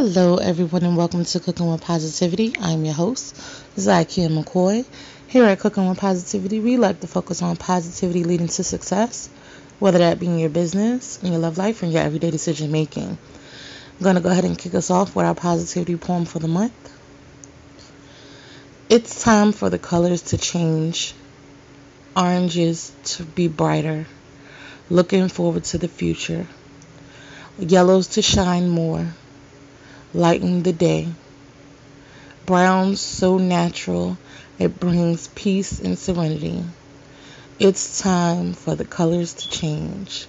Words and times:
Hello, 0.00 0.36
everyone, 0.36 0.84
and 0.84 0.96
welcome 0.96 1.24
to 1.24 1.40
Cooking 1.40 1.68
with 1.68 1.80
Positivity. 1.80 2.54
I'm 2.60 2.84
your 2.84 2.94
host, 2.94 3.34
Zakia 3.74 4.28
McCoy. 4.28 4.86
Here 5.26 5.42
at 5.42 5.58
Cooking 5.58 5.88
with 5.88 5.98
Positivity, 5.98 6.60
we 6.60 6.76
like 6.76 7.00
to 7.00 7.08
focus 7.08 7.42
on 7.42 7.56
positivity 7.56 8.22
leading 8.22 8.46
to 8.46 8.62
success, 8.62 9.28
whether 9.80 9.98
that 9.98 10.20
be 10.20 10.26
in 10.26 10.38
your 10.38 10.50
business, 10.50 11.20
in 11.24 11.32
your 11.32 11.40
love 11.40 11.58
life, 11.58 11.82
or 11.82 11.86
in 11.86 11.90
your 11.90 12.02
everyday 12.02 12.30
decision 12.30 12.70
making. 12.70 13.08
I'm 13.08 14.00
going 14.00 14.14
to 14.14 14.20
go 14.20 14.28
ahead 14.28 14.44
and 14.44 14.56
kick 14.56 14.72
us 14.74 14.88
off 14.88 15.16
with 15.16 15.26
our 15.26 15.34
positivity 15.34 15.96
poem 15.96 16.26
for 16.26 16.38
the 16.38 16.46
month. 16.46 16.72
It's 18.88 19.20
time 19.20 19.50
for 19.50 19.68
the 19.68 19.80
colors 19.80 20.22
to 20.30 20.38
change, 20.38 21.12
oranges 22.16 22.92
to 23.16 23.24
be 23.24 23.48
brighter, 23.48 24.06
looking 24.90 25.26
forward 25.26 25.64
to 25.64 25.78
the 25.78 25.88
future, 25.88 26.46
yellows 27.58 28.06
to 28.10 28.22
shine 28.22 28.68
more 28.68 29.04
lighten 30.14 30.62
the 30.62 30.72
day. 30.72 31.08
Brown 32.46 32.96
so 32.96 33.38
natural, 33.38 34.16
it 34.58 34.80
brings 34.80 35.28
peace 35.28 35.80
and 35.80 35.98
serenity. 35.98 36.64
It's 37.58 38.00
time 38.00 38.54
for 38.54 38.74
the 38.74 38.84
colors 38.84 39.34
to 39.34 39.50
change. 39.50 40.26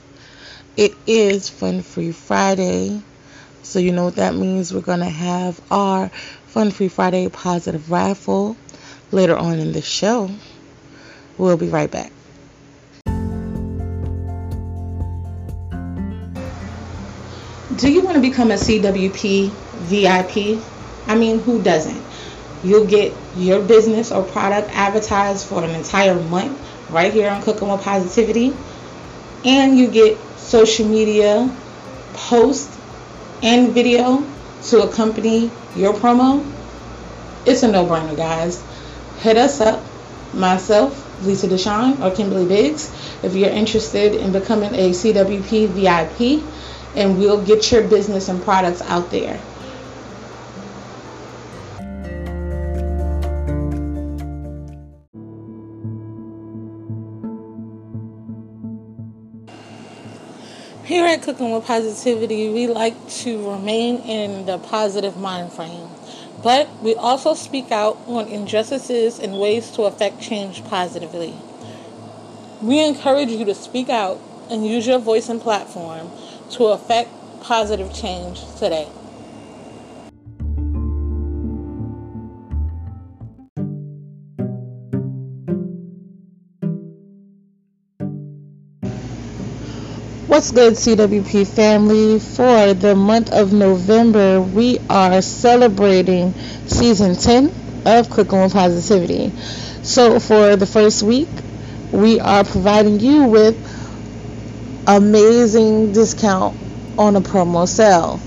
It 0.76 0.94
is 1.08 1.50
Fun 1.50 1.82
Free 1.82 2.12
Friday, 2.12 3.02
so 3.64 3.80
you 3.80 3.92
know 3.92 4.06
what 4.06 4.16
that 4.16 4.36
means. 4.36 4.74
We're 4.74 4.82
going 4.82 5.00
to 5.00 5.06
have 5.06 5.62
our 5.72 6.10
Fun 6.48 6.72
Free 6.72 6.90
Friday 6.90 7.30
positive 7.30 7.92
raffle 7.92 8.58
later 9.12 9.38
on 9.38 9.60
in 9.60 9.72
the 9.72 9.82
show. 9.82 10.30
We'll 11.38 11.58
be 11.58 11.70
right 11.70 11.90
back. 11.90 12.12
Do 17.80 17.90
you 17.90 18.02
want 18.02 18.16
to 18.16 18.22
become 18.22 18.52
a 18.52 18.56
CWP 18.56 19.52
VIP. 19.80 20.62
I 21.08 21.16
mean, 21.16 21.40
who 21.40 21.62
doesn't? 21.62 22.02
You'll 22.64 22.86
get 22.86 23.14
your 23.38 23.62
business 23.62 24.12
or 24.12 24.24
product 24.24 24.70
advertised 24.74 25.48
for 25.48 25.64
an 25.64 25.70
entire 25.72 26.16
month 26.16 26.60
right 26.90 27.14
here 27.14 27.30
on 27.30 27.42
Cooking 27.42 27.70
with 27.70 27.82
Positivity. 27.82 28.54
And 29.46 29.78
you 29.78 29.88
get 29.88 30.18
social 30.38 30.88
media 30.88 31.50
post 32.14 32.70
and 33.42 33.72
video 33.72 34.28
to 34.64 34.82
accompany 34.82 35.50
your 35.76 35.94
promo. 35.94 36.46
It's 37.46 37.64
a 37.64 37.72
no 37.72 37.86
brainer, 37.86 38.18
guys. 38.18 38.62
Hit 39.20 39.38
us 39.38 39.62
up, 39.62 39.82
myself, 40.34 41.06
Lisa 41.24 41.48
Deshawn, 41.48 42.02
or 42.02 42.14
Kimberly 42.14 42.46
Biggs, 42.46 42.92
if 43.24 43.36
you're 43.36 43.50
interested 43.50 44.16
in 44.16 44.32
becoming 44.34 44.74
a 44.76 44.92
CWP 44.92 45.68
VIP, 45.70 46.44
and 46.96 47.18
we'll 47.18 47.44
get 47.44 47.72
your 47.72 47.88
business 47.88 48.30
and 48.30 48.42
products 48.44 48.82
out 48.82 49.12
there. 49.12 49.40
Here 60.90 61.06
at 61.06 61.22
Cooking 61.22 61.52
with 61.52 61.66
Positivity, 61.66 62.50
we 62.50 62.66
like 62.66 62.96
to 63.22 63.52
remain 63.52 63.98
in 63.98 64.48
the 64.48 64.58
positive 64.58 65.16
mind 65.18 65.54
frame, 65.54 65.88
but 66.42 66.68
we 66.82 66.96
also 66.96 67.36
speak 67.36 67.72
out 67.72 68.00
on 68.08 68.28
injustices 68.28 69.20
and 69.20 69.40
ways 69.40 69.70
to 69.72 69.84
affect 69.84 70.20
change 70.20 70.64
positively. 70.64 71.36
We 72.64 72.84
encourage 72.84 73.30
you 73.30 73.46
to 73.46 73.54
speak 73.54 73.90
out 73.90 74.20
and 74.50 74.66
use 74.66 74.88
your 74.88 74.98
voice 74.98 75.30
and 75.30 75.40
platform 75.40 76.10
to 76.52 76.66
affect 76.66 77.10
positive 77.42 77.94
change 77.94 78.42
today. 78.58 78.88
What's 90.28 90.52
good, 90.52 90.74
CWP 90.74 91.48
family? 91.48 92.20
For 92.20 92.74
the 92.74 92.96
month 92.96 93.32
of 93.34 93.52
November, 93.52 94.40
we 94.40 94.80
are 94.90 95.22
celebrating 95.22 96.34
season 96.66 97.16
10 97.16 97.52
of 97.86 98.10
Cooking 98.10 98.44
with 98.44 98.54
Positivity. 98.54 99.32
So, 99.82 100.20
for 100.20 100.56
the 100.56 100.66
first 100.66 101.04
week, 101.04 101.28
we 101.92 102.20
are 102.20 102.44
providing 102.44 103.00
you 103.00 103.24
with 103.24 103.58
amazing 104.98 105.92
discount 105.92 106.58
on 106.98 107.16
a 107.16 107.22
promo 107.22 107.68
sale. 107.68 108.20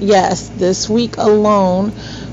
Yes, 0.00 0.50
this 0.50 0.88
week 0.88 1.16
alone, 1.18 1.92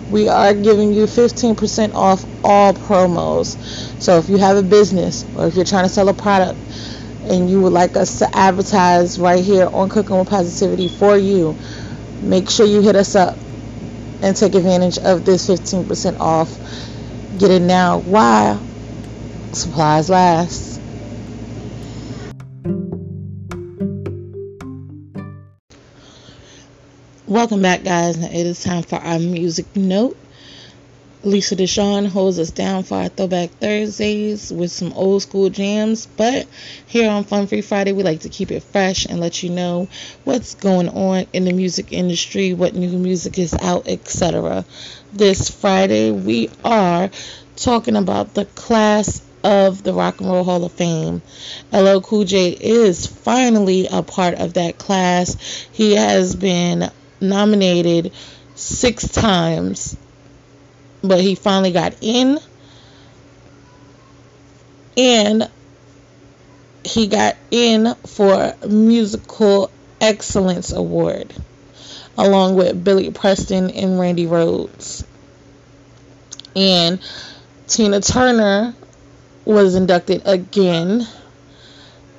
we 0.10 0.30
are 0.30 0.54
giving 0.54 0.94
you 0.94 1.06
15% 1.06 1.94
off 1.96 2.26
all 2.44 2.74
promos. 2.74 3.58
So, 4.02 4.20
if 4.20 4.30
you 4.30 4.38
have 4.38 4.58
a 4.58 4.64
business 4.64 5.26
or 5.36 5.48
if 5.48 5.56
you're 5.56 5.66
trying 5.66 5.86
to 5.86 5.90
sell 5.90 6.10
a 6.10 6.14
product, 6.14 6.60
and 7.30 7.50
you 7.50 7.62
would 7.62 7.74
like 7.74 7.98
us 7.98 8.20
to 8.20 8.30
advertise 8.38 9.20
right 9.20 9.44
here 9.44 9.68
on 9.74 9.90
Cooking 9.90 10.18
with 10.18 10.30
Positivity 10.30 10.88
for 10.88 11.18
you, 11.18 11.58
make 12.22 12.50
sure 12.50 12.66
you 12.66 12.82
hit 12.82 12.96
us 12.96 13.16
up 13.16 13.40
and 14.22 14.36
take 14.36 14.56
advantage 14.56 14.98
of 15.00 15.26
this 15.26 15.48
15% 15.48 16.18
off. 16.20 16.60
Get 17.38 17.52
it 17.52 17.62
now 17.62 18.00
while 18.00 18.68
supplies 19.54 20.10
last. 20.10 20.67
Welcome 27.28 27.62
back, 27.62 27.84
guys. 27.84 28.16
It 28.16 28.34
is 28.34 28.64
time 28.64 28.84
for 28.84 28.96
our 28.96 29.20
music 29.20 29.66
note. 29.76 30.16
Lisa 31.24 31.58
Deshawn 31.58 32.08
holds 32.08 32.40
us 32.40 32.52
down 32.52 32.84
for 32.84 33.00
our 33.00 33.10
Throwback 33.10 33.50
Thursdays 33.50 34.50
with 34.50 34.72
some 34.72 34.94
old 34.94 35.24
school 35.24 35.50
jams. 35.50 36.06
But 36.06 36.48
here 36.86 37.10
on 37.10 37.26
Fun 37.26 37.48
Free 37.48 37.60
Friday, 37.60 37.92
we 37.92 38.04
like 38.04 38.22
to 38.22 38.30
keep 38.30 38.50
it 38.50 38.64
fresh 38.64 39.06
and 39.06 39.20
let 39.20 39.44
you 39.44 39.50
know 39.50 39.90
what's 40.24 40.56
going 40.56 40.88
on 40.88 41.26
in 41.34 41.44
the 41.44 41.52
music 41.52 41.92
industry, 41.92 42.54
what 42.54 42.76
new 42.76 42.98
music 42.98 43.38
is 43.38 43.54
out, 43.54 43.90
etc. 43.90 44.64
This 45.12 45.50
Friday, 45.50 46.12
we 46.12 46.50
are 46.64 47.10
talking 47.58 47.98
about 47.98 48.36
the 48.36 48.46
class 48.46 49.22
of 49.44 49.84
the 49.84 49.94
Rock 49.94 50.22
and 50.22 50.30
Roll 50.30 50.46
Hall 50.46 50.64
of 50.64 50.72
Fame. 50.72 51.22
LL 51.74 52.00
Cool 52.00 52.24
J 52.24 52.52
is 52.52 53.06
finally 53.06 53.86
a 53.92 54.02
part 54.02 54.36
of 54.36 54.54
that 54.54 54.78
class. 54.78 55.68
He 55.74 55.96
has 55.98 56.34
been 56.34 56.90
nominated 57.20 58.12
six 58.56 59.08
times 59.08 59.96
but 61.04 61.22
he 61.22 61.36
finally 61.36 61.72
got 61.72 61.96
in 62.02 62.40
and 64.98 65.50
he 66.84 67.08
got 67.08 67.36
in 67.52 67.94
for 68.06 68.56
musical 68.68 69.70
excellence 70.02 70.72
award 70.72 71.34
along 72.18 72.56
with 72.56 72.84
Billy 72.84 73.12
Preston 73.12 73.70
and 73.70 74.00
Randy 74.00 74.26
Rhoads. 74.26 75.04
and 76.56 77.00
Tina 77.68 78.02
Turner 78.02 78.74
was 79.46 79.76
inducted 79.76 80.24
again 80.26 81.08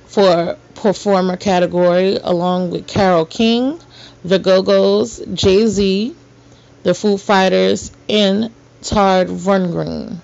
for 0.09 0.57
performer 0.75 1.37
category 1.37 2.17
along 2.17 2.71
with 2.71 2.87
Carole 2.87 3.27
King, 3.27 3.79
The 4.25 4.39
Go-Go's, 4.39 5.23
Jay-Z, 5.35 6.17
The 6.83 6.95
Foo 6.95 7.19
Fighters, 7.19 7.93
and 8.09 8.51
Todd 8.83 9.29
Rundgren. 9.29 10.17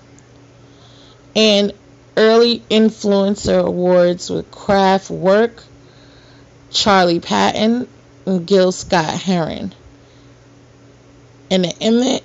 And 1.37 1.73
early 2.17 2.61
influencer 2.71 3.65
awards 3.65 4.31
with 4.31 4.51
Kraftwerk, 4.51 5.63
Charlie 6.71 7.21
Patton, 7.21 7.87
and 8.25 8.47
Gil 8.47 8.73
Scott 8.73 9.21
Heron. 9.21 9.75
And 11.51 11.65
the 11.65 11.75
Emmett 11.83 12.25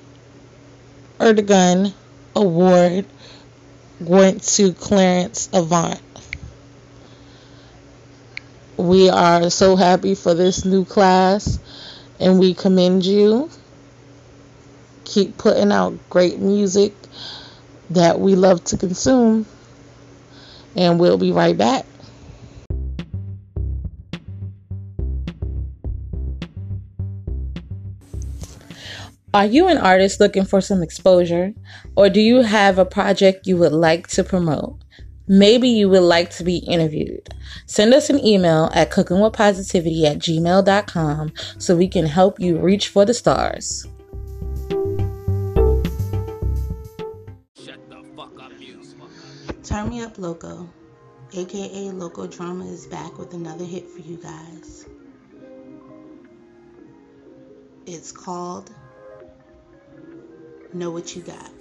Ertegun 1.20 1.94
Award 2.36 3.06
went 4.00 4.44
to 4.44 4.72
Clarence 4.74 5.50
Avant. 5.52 6.00
We 8.80 9.10
are 9.10 9.50
so 9.50 9.76
happy 9.76 10.16
for 10.16 10.34
this 10.34 10.64
new 10.64 10.86
class 10.86 11.60
and 12.18 12.40
we 12.40 12.54
commend 12.54 13.06
you 13.06 13.50
keep 15.04 15.38
putting 15.38 15.72
out 15.74 15.98
great 16.10 16.40
music 16.40 16.94
that 17.90 18.22
we 18.22 18.36
love 18.36 18.64
to 18.64 18.78
consume. 18.78 19.46
And 20.78 20.98
we'll 20.98 21.18
be 21.18 21.34
right 21.34 21.58
back. 21.58 21.86
Are 29.34 29.46
you 29.46 29.68
an 29.68 29.78
artist 29.78 30.22
looking 30.22 30.46
for 30.46 30.62
some 30.62 30.82
exposure? 30.82 31.54
Or 31.98 32.10
do 32.10 32.22
you 32.22 32.44
have 32.44 32.78
a 32.78 32.86
project 32.86 33.46
you 33.46 33.58
would 33.58 33.74
like 33.74 34.08
to 34.10 34.24
promote? 34.24 34.78
Maybe 35.32 35.70
you 35.70 35.90
would 35.90 36.02
like 36.02 36.32
to 36.32 36.44
be 36.44 36.58
interviewed. 36.58 37.30
Send 37.68 37.94
us 37.94 38.10
an 38.10 38.26
email 38.26 38.72
at 38.74 38.90
cookingwithpositivity 38.90 40.04
at 40.06 40.18
gmail.com 40.18 41.34
so 41.60 41.76
we 41.76 41.88
can 41.88 42.08
help 42.08 42.40
you 42.40 42.58
reach 42.58 42.88
for 42.88 43.06
the 43.06 43.14
stars. 43.14 43.88
Turn 49.64 49.90
Me 49.90 50.02
Up 50.02 50.18
Loco, 50.18 50.68
aka 51.34 51.92
Loco 51.92 52.26
Drama, 52.26 52.66
is 52.66 52.88
back 52.88 53.20
with 53.20 53.36
another 53.36 53.66
hit 53.66 53.88
for 53.88 54.00
you 54.00 54.18
guys. 54.18 54.88
It's 57.86 58.12
called 58.12 58.72
Know 60.74 60.90
What 60.90 61.16
You 61.16 61.22
Got. 61.22 61.59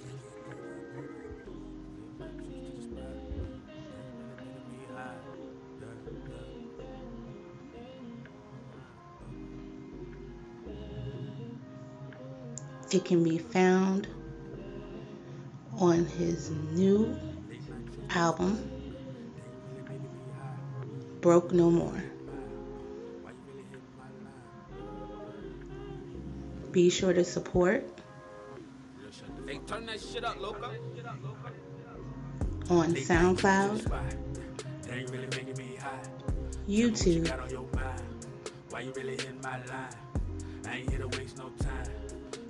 It 12.91 13.05
can 13.05 13.23
be 13.23 13.37
found 13.37 14.07
on 15.77 16.05
his 16.05 16.49
new 16.71 17.15
album, 18.09 18.57
Broke 21.21 21.51
No 21.51 21.69
More. 21.69 22.03
Be 26.71 26.89
sure 26.89 27.13
to 27.13 27.23
support 27.23 27.83
They 29.45 29.57
turn 29.59 29.85
that 29.85 29.99
shit 30.01 30.23
up, 30.23 30.37
Loka. 30.37 30.71
on 32.69 32.93
SoundCloud. 32.95 33.85
YouTube, 36.67 37.25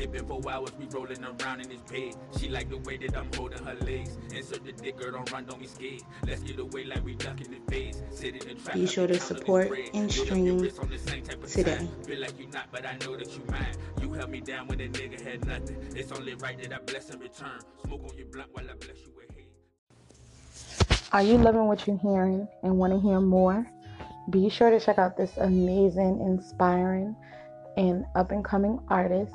It 0.00 0.12
been 0.12 0.24
four 0.24 0.40
hours, 0.50 0.70
we 0.78 0.86
rolling 0.86 1.22
around 1.22 1.60
in 1.60 1.68
this 1.68 1.82
bed. 1.82 2.14
She 2.38 2.48
like 2.48 2.70
the 2.70 2.78
way 2.78 2.96
that 2.96 3.14
I'm 3.14 3.28
holding 3.36 3.62
her 3.62 3.74
legs. 3.84 4.16
Insert 4.34 4.64
the 4.64 4.72
dick, 4.72 4.96
girl, 4.96 5.12
don't 5.12 5.30
run, 5.30 5.44
don't 5.44 5.60
be 5.60 5.66
scared. 5.66 6.00
Let's 6.26 6.40
get 6.40 6.58
away 6.58 6.84
like 6.84 7.04
we 7.04 7.16
ducking 7.16 7.50
the 7.50 7.60
face. 7.70 8.00
Sit 8.10 8.42
in 8.42 8.48
the 8.48 8.62
trap. 8.62 8.76
Be 8.76 8.86
sure 8.86 9.06
to 9.06 9.20
support 9.20 9.70
and 9.92 10.10
stream 10.10 10.70
today. 11.46 11.86
Feel 12.06 12.18
like 12.18 12.40
you 12.40 12.46
not, 12.46 12.68
but 12.72 12.86
I 12.86 12.96
know 13.04 13.14
that 13.14 13.30
you 13.36 13.42
mine. 13.50 13.74
You 14.00 14.14
held 14.14 14.30
me 14.30 14.40
down 14.40 14.68
when 14.68 14.80
a 14.80 14.88
nigga 14.88 15.20
had 15.20 15.44
nothing. 15.46 15.76
It's 15.94 16.10
only 16.12 16.32
right 16.36 16.58
that 16.62 16.72
I 16.72 16.78
bless 16.78 17.10
in 17.10 17.20
return. 17.20 17.60
Smoke 17.84 18.02
on 18.10 18.16
your 18.16 18.26
blunt 18.28 18.48
while 18.52 18.64
I 18.70 18.72
bless 18.72 18.96
you 19.02 19.12
with 19.14 19.36
hate. 19.36 19.50
Are 21.12 21.22
you 21.22 21.36
loving 21.36 21.66
what 21.66 21.86
you're 21.86 21.98
hearing 21.98 22.48
and 22.62 22.78
want 22.78 22.94
to 22.94 23.00
hear 23.00 23.20
more? 23.20 23.66
Be 24.30 24.48
sure 24.48 24.70
to 24.70 24.80
check 24.80 24.98
out 24.98 25.18
this 25.18 25.36
amazing, 25.36 26.22
inspiring, 26.22 27.14
and 27.76 28.06
up 28.14 28.30
and 28.30 28.42
coming 28.42 28.80
artist 28.88 29.34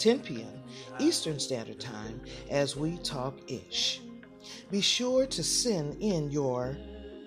10 0.00 0.20
p.m. 0.20 0.48
Eastern 0.98 1.38
Standard 1.38 1.78
Time, 1.78 2.22
as 2.48 2.74
we 2.74 2.96
talk 2.98 3.34
ish. 3.48 4.00
Be 4.70 4.80
sure 4.80 5.26
to 5.26 5.42
send 5.42 6.02
in 6.02 6.30
your 6.30 6.78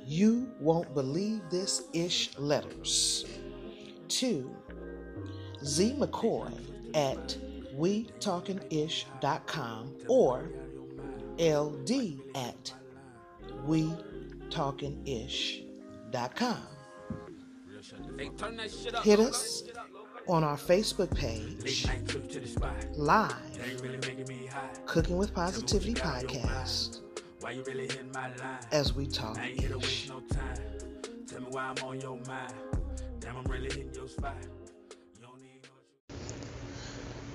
You 0.07 0.49
Won't 0.59 0.95
Believe 0.95 1.41
This 1.51 1.83
Ish 1.93 2.35
letters 2.39 3.25
to 4.07 4.55
Z 5.63 5.93
McCoy 5.99 6.51
at 6.95 7.37
WeTalkingIsh.com 7.77 9.95
or 10.07 10.49
LD 11.39 11.91
at 12.35 12.73
WeTalkingIsh.com. 13.67 16.57
Hit 19.03 19.19
us 19.19 19.63
on 20.27 20.43
our 20.43 20.57
Facebook 20.57 21.13
page, 21.15 21.87
live, 22.95 23.33
Cooking 24.85 25.17
with 25.17 25.33
Positivity 25.33 25.93
podcast, 25.93 26.99
as 28.71 28.93
we 28.93 29.07
talk. 29.07 29.37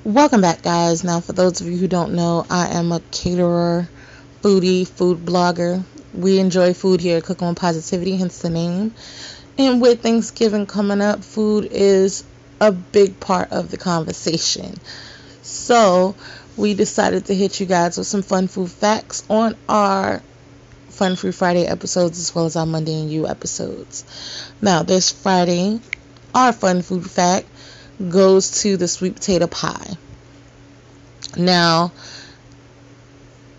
Welcome 0.05 0.41
back, 0.41 0.63
guys. 0.63 1.05
Now, 1.05 1.21
for 1.21 1.33
those 1.33 1.61
of 1.61 1.67
you 1.67 1.77
who 1.77 1.89
don't 1.89 2.15
know, 2.15 2.47
I 2.49 2.69
am 2.69 2.93
a 2.93 3.01
caterer, 3.11 3.89
foodie, 4.43 4.89
food 4.89 5.19
blogger. 5.27 5.85
We 6.15 6.39
enjoy 6.39 6.73
food 6.73 7.01
here 7.01 7.21
Cooking 7.21 7.49
with 7.49 7.59
Positivity, 7.59 8.17
hence 8.17 8.39
the 8.39 8.49
name. 8.49 8.95
And 9.59 9.83
with 9.83 10.03
Thanksgiving 10.03 10.67
coming 10.67 11.03
up, 11.03 11.25
food 11.25 11.69
is 11.71 12.25
a 12.61 12.73
big 12.73 13.21
part 13.21 13.53
of 13.53 13.71
the 13.71 13.77
conversation. 13.77 14.75
So, 15.43 16.15
we 16.57 16.75
decided 16.75 17.27
to 17.27 17.35
hit 17.35 17.61
you 17.61 17.67
guys 17.67 17.97
with 17.97 18.07
some 18.07 18.23
fun 18.23 18.49
food 18.49 18.71
facts 18.71 19.25
on 19.31 19.57
our 19.69 20.23
Fun 20.91 21.15
Free 21.15 21.31
Friday 21.31 21.65
episodes 21.65 22.19
as 22.19 22.35
well 22.35 22.47
as 22.47 22.57
our 22.57 22.67
Monday 22.67 23.01
and 23.01 23.11
You 23.11 23.29
episodes. 23.29 24.05
Now, 24.61 24.83
this 24.83 25.13
Friday, 25.13 25.79
our 26.35 26.53
fun 26.53 26.83
food 26.83 27.09
fact 27.09 27.47
goes 28.09 28.63
to 28.63 28.77
the 28.77 28.89
sweet 28.89 29.15
potato 29.15 29.47
pie. 29.47 29.97
Now, 31.37 31.93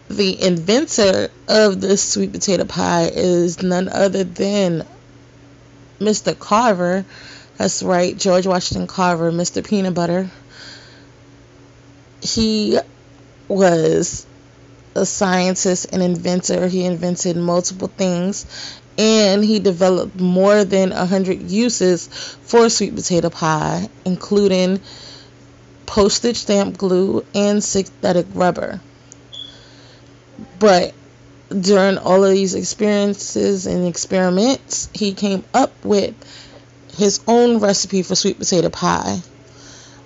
the 0.10 0.42
inventor 0.42 1.30
of 1.48 1.80
the 1.80 1.96
sweet 1.96 2.34
potato 2.34 2.66
pie 2.66 3.10
is 3.14 3.62
none 3.62 3.88
other 3.88 4.24
than 4.24 4.86
Mr. 6.00 6.38
Carver. 6.38 7.06
That's 7.60 7.84
right, 7.84 8.18
George 8.18 8.48
Washington 8.48 8.88
Carver, 8.88 9.34
Mr. 9.34 9.62
Peanut 9.68 9.94
Butter. 9.94 10.30
He 12.22 12.80
was 13.50 14.26
a 14.96 15.06
scientist 15.06 15.88
and 15.92 16.02
inventor. 16.02 16.70
He 16.70 16.86
invented 16.86 17.36
multiple 17.36 17.90
things 17.90 18.46
and 18.98 19.44
he 19.44 19.60
developed 19.60 20.18
more 20.18 20.64
than 20.64 20.92
100 20.92 21.52
uses 21.52 22.08
for 22.44 22.70
sweet 22.70 22.96
potato 22.96 23.30
pie, 23.30 23.90
including 24.06 24.80
postage 25.86 26.38
stamp 26.38 26.78
glue 26.78 27.26
and 27.36 27.62
synthetic 27.62 28.28
rubber. 28.36 28.80
But 30.60 30.94
during 31.50 31.98
all 31.98 32.24
of 32.24 32.32
these 32.32 32.56
experiences 32.56 33.66
and 33.66 33.86
experiments, 33.86 34.88
he 34.94 35.14
came 35.14 35.44
up 35.54 35.74
with 35.84 36.16
his 37.00 37.22
own 37.28 37.60
recipe 37.60 38.04
for 38.04 38.16
sweet 38.16 38.38
potato 38.38 38.70
pie. 38.70 39.22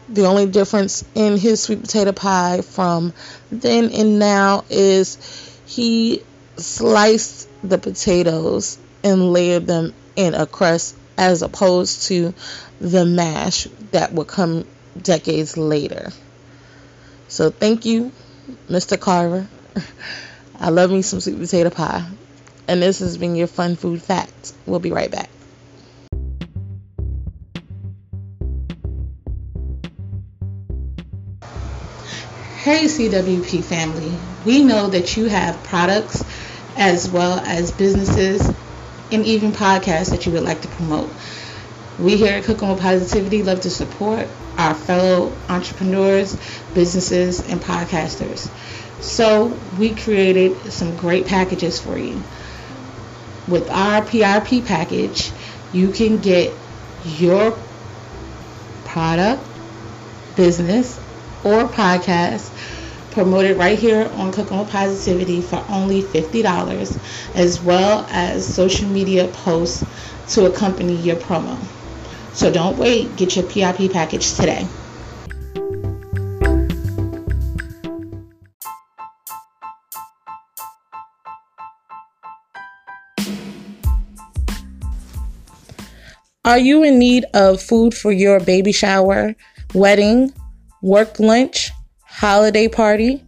The 0.10 0.26
only 0.26 0.46
difference 0.46 1.04
in 1.16 1.38
his 1.38 1.62
sweet 1.62 1.82
potato 1.82 2.12
pie 2.12 2.62
from 2.62 3.14
then 3.52 3.90
and 3.92 4.20
now 4.20 4.64
is 4.70 5.18
he 5.66 6.24
sliced 6.58 7.50
the 7.64 7.78
potatoes 7.78 8.78
and 9.04 9.34
layered 9.34 9.66
them 9.66 9.94
in 10.16 10.34
a 10.34 10.46
crust 10.46 10.96
as 11.18 11.42
opposed 11.42 12.04
to 12.04 12.34
the 12.80 13.06
mash 13.06 13.68
that 13.92 14.14
would 14.14 14.28
come 14.28 14.66
decades 15.02 15.58
later. 15.58 16.12
So 17.28 17.50
thank 17.50 17.86
you, 17.86 18.12
Mr. 18.70 19.00
Carver. 19.00 19.48
I 20.60 20.70
love 20.70 20.92
me 20.92 21.02
some 21.02 21.20
sweet 21.20 21.40
potato 21.40 21.70
pie. 21.70 22.06
And 22.68 22.82
this 22.82 23.00
has 23.00 23.18
been 23.18 23.36
your 23.36 23.48
fun 23.48 23.76
food 23.76 24.02
fact. 24.02 24.54
We'll 24.66 24.80
be 24.80 24.92
right 24.92 25.12
back. 25.12 25.30
Hey 32.64 32.86
CWP 32.86 33.62
family, 33.62 34.18
we 34.46 34.64
know 34.64 34.88
that 34.88 35.18
you 35.18 35.26
have 35.26 35.62
products 35.66 36.24
as 36.78 37.10
well 37.10 37.40
as 37.40 37.74
businesses 37.74 38.40
and 39.12 39.26
even 39.26 39.52
podcasts 39.52 40.12
that 40.12 40.26
you 40.26 40.32
would 40.32 40.44
like 40.44 40.62
to 40.62 40.70
promote. 40.70 41.10
We 42.00 42.16
here 42.16 42.38
at 42.38 42.46
Cooking 42.46 42.70
with 42.70 42.80
Positivity 42.80 43.44
love 43.44 43.60
to 43.64 43.70
support 43.70 44.30
our 44.58 44.74
fellow 44.74 45.34
entrepreneurs, 45.50 46.38
businesses, 46.74 47.46
and 47.50 47.60
podcasters. 47.60 48.48
So 49.02 49.48
we 49.78 49.94
created 49.94 50.56
some 50.72 50.96
great 50.96 51.28
packages 51.28 51.82
for 51.82 51.98
you. 51.98 52.16
With 53.50 53.70
our 53.70 54.04
PRP 54.04 54.66
package, 54.66 55.34
you 55.74 55.90
can 55.90 56.20
get 56.20 56.54
your 57.04 57.58
product, 58.86 59.46
business, 60.38 61.03
or 61.44 61.68
podcast 61.68 62.50
promoted 63.12 63.58
right 63.58 63.78
here 63.78 64.10
on 64.16 64.32
Cooking 64.32 64.58
with 64.58 64.70
Positivity 64.70 65.40
for 65.42 65.64
only 65.70 66.02
$50, 66.02 67.36
as 67.36 67.62
well 67.62 68.08
as 68.10 68.46
social 68.46 68.88
media 68.90 69.28
posts 69.28 69.86
to 70.34 70.46
accompany 70.46 70.96
your 70.96 71.16
promo. 71.18 71.58
So 72.34 72.52
don't 72.52 72.78
wait, 72.78 73.16
get 73.16 73.36
your 73.36 73.46
PIP 73.46 73.92
package 73.92 74.34
today. 74.34 74.68
Are 86.46 86.58
you 86.58 86.84
in 86.84 87.00
need 87.00 87.26
of 87.34 87.62
food 87.62 87.94
for 87.94 88.12
your 88.12 88.40
baby 88.40 88.74
shower, 88.74 89.34
wedding, 89.74 90.34
work 90.84 91.20
lunch, 91.20 91.72
holiday 92.06 92.68
party, 92.68 93.24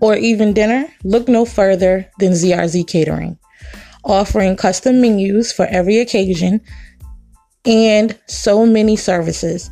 or 0.00 0.16
even 0.16 0.52
dinner? 0.52 0.88
Look 1.04 1.28
no 1.28 1.44
further 1.44 2.10
than 2.18 2.32
ZRZ 2.32 2.88
Catering, 2.88 3.38
offering 4.04 4.56
custom 4.56 5.00
menus 5.00 5.52
for 5.52 5.66
every 5.66 5.98
occasion 5.98 6.60
and 7.64 8.18
so 8.26 8.66
many 8.66 8.96
services. 8.96 9.70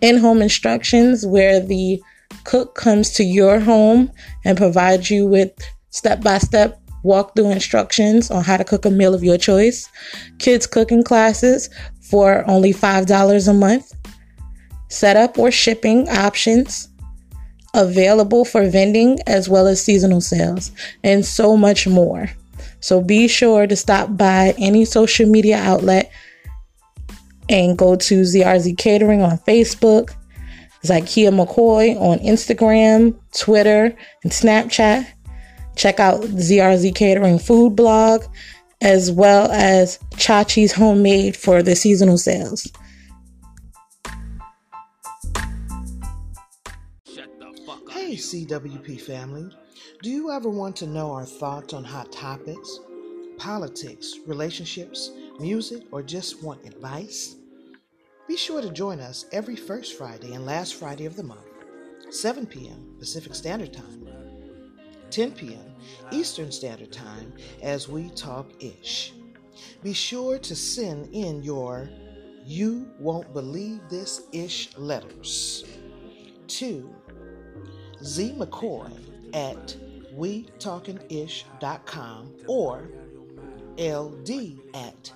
In 0.00 0.18
home 0.18 0.42
instructions, 0.42 1.26
where 1.26 1.60
the 1.60 2.02
cook 2.44 2.74
comes 2.74 3.10
to 3.10 3.24
your 3.24 3.60
home 3.60 4.10
and 4.44 4.56
provides 4.56 5.10
you 5.10 5.26
with 5.26 5.52
step 5.90 6.22
by 6.22 6.38
step 6.38 6.80
walkthrough 7.04 7.52
instructions 7.52 8.30
on 8.30 8.42
how 8.42 8.56
to 8.56 8.64
cook 8.64 8.84
a 8.84 8.90
meal 8.90 9.14
of 9.14 9.22
your 9.22 9.38
choice, 9.38 9.88
kids 10.38 10.66
cooking 10.66 11.02
classes 11.02 11.68
for 12.00 12.48
only 12.48 12.72
$5 12.72 13.48
a 13.48 13.54
month, 13.54 13.92
setup 14.88 15.38
or 15.38 15.50
shipping 15.50 16.08
options 16.08 16.88
available 17.74 18.44
for 18.44 18.68
vending 18.68 19.18
as 19.26 19.48
well 19.48 19.66
as 19.66 19.82
seasonal 19.82 20.20
sales, 20.20 20.72
and 21.04 21.24
so 21.24 21.56
much 21.56 21.86
more. 21.86 22.30
So 22.80 23.02
be 23.02 23.28
sure 23.28 23.66
to 23.66 23.76
stop 23.76 24.16
by 24.16 24.54
any 24.58 24.84
social 24.84 25.28
media 25.28 25.58
outlet 25.58 26.10
and 27.48 27.76
go 27.76 27.96
to 27.96 28.22
ZRZ 28.22 28.76
Catering 28.78 29.22
on 29.22 29.38
Facebook, 29.38 30.14
Zakia 30.84 31.30
McCoy 31.30 31.96
on 32.00 32.18
Instagram, 32.18 33.14
Twitter, 33.36 33.96
and 34.22 34.32
Snapchat. 34.32 35.06
Check 35.76 36.00
out 36.00 36.20
ZRZ 36.22 36.94
Catering 36.94 37.38
food 37.38 37.76
blog 37.76 38.24
as 38.80 39.10
well 39.10 39.50
as 39.50 39.98
Chachi's 40.14 40.72
Homemade 40.72 41.36
for 41.36 41.62
the 41.62 41.74
seasonal 41.74 42.18
sales. 42.18 42.70
CWP 48.18 49.00
family. 49.00 49.50
Do 50.02 50.10
you 50.10 50.30
ever 50.30 50.48
want 50.48 50.76
to 50.76 50.86
know 50.86 51.12
our 51.12 51.24
thoughts 51.24 51.72
on 51.72 51.84
hot 51.84 52.12
topics, 52.12 52.80
politics, 53.38 54.16
relationships, 54.26 55.12
music, 55.40 55.84
or 55.92 56.02
just 56.02 56.42
want 56.42 56.66
advice? 56.66 57.36
Be 58.26 58.36
sure 58.36 58.60
to 58.60 58.70
join 58.70 59.00
us 59.00 59.24
every 59.32 59.56
first 59.56 59.96
Friday 59.96 60.34
and 60.34 60.44
last 60.44 60.74
Friday 60.74 61.06
of 61.06 61.16
the 61.16 61.22
month, 61.22 61.46
7 62.10 62.46
p.m. 62.46 62.96
Pacific 62.98 63.34
Standard 63.34 63.72
Time, 63.72 64.06
10 65.10 65.32
p.m. 65.32 65.74
Eastern 66.10 66.52
Standard 66.52 66.92
Time, 66.92 67.32
as 67.62 67.88
we 67.88 68.10
talk 68.10 68.50
ish. 68.62 69.14
Be 69.82 69.92
sure 69.92 70.38
to 70.40 70.54
send 70.56 71.14
in 71.14 71.42
your 71.42 71.88
You 72.44 72.90
Won't 72.98 73.32
Believe 73.32 73.80
This 73.88 74.24
Ish 74.32 74.76
letters 74.76 75.64
to 76.48 76.94
Z 78.02 78.34
McCoy 78.38 78.90
at 79.34 79.76
WeTalkingIsh.com 80.14 82.32
or 82.46 82.88
LD 83.78 84.30
at 84.74 85.12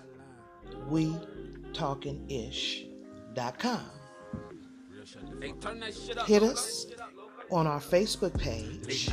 WeTalkingIsh.com. 0.90 3.80
Hit 6.26 6.42
us 6.42 6.86
on 7.50 7.66
our 7.66 7.80
Facebook 7.80 8.38
page, 8.38 9.10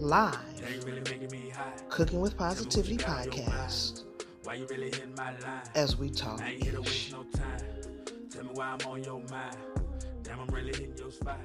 live, 0.00 0.38
Cooking 1.88 2.20
with 2.20 2.36
Positivity 2.36 2.96
podcast, 2.98 4.02
as 5.74 5.96
we 5.96 6.10
talk 6.10 6.42
ish. 6.42 7.14
Tell 8.30 8.44
me 8.44 8.50
why 8.54 8.66
I'm 8.66 8.80
on 8.88 9.02
your 9.04 9.20
mind. 9.30 9.56
Damn, 10.22 10.40
I'm 10.40 10.48
really 10.48 10.72
hitting 10.72 10.96
your 10.98 11.10
spot. 11.10 11.38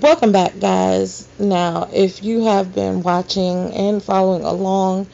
Welcome 0.00 0.32
back, 0.32 0.58
guys. 0.58 1.28
Now, 1.38 1.90
if 1.92 2.24
you 2.24 2.44
have 2.44 2.74
been 2.74 3.02
watching 3.02 3.70
and 3.74 4.02
following 4.02 4.44
along, 4.44 5.08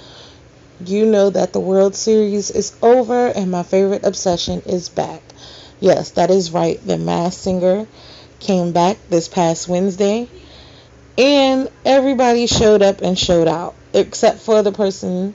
you 0.84 1.06
know 1.06 1.28
that 1.28 1.52
the 1.52 1.58
World 1.58 1.96
Series 1.96 2.52
is 2.52 2.72
over 2.80 3.26
and 3.26 3.50
my 3.50 3.64
favorite 3.64 4.04
obsession 4.04 4.62
is 4.64 4.88
back. 4.88 5.22
Yes, 5.80 6.10
that 6.10 6.30
is 6.30 6.52
right. 6.52 6.80
The 6.86 6.98
Masked 6.98 7.42
Singer 7.42 7.88
came 8.38 8.70
back 8.70 8.98
this 9.10 9.26
past 9.26 9.66
Wednesday, 9.66 10.28
and 11.18 11.68
everybody 11.84 12.46
showed 12.46 12.80
up 12.80 13.00
and 13.00 13.18
showed 13.18 13.48
out, 13.48 13.74
except 13.92 14.38
for 14.38 14.62
the 14.62 14.70
person 14.70 15.34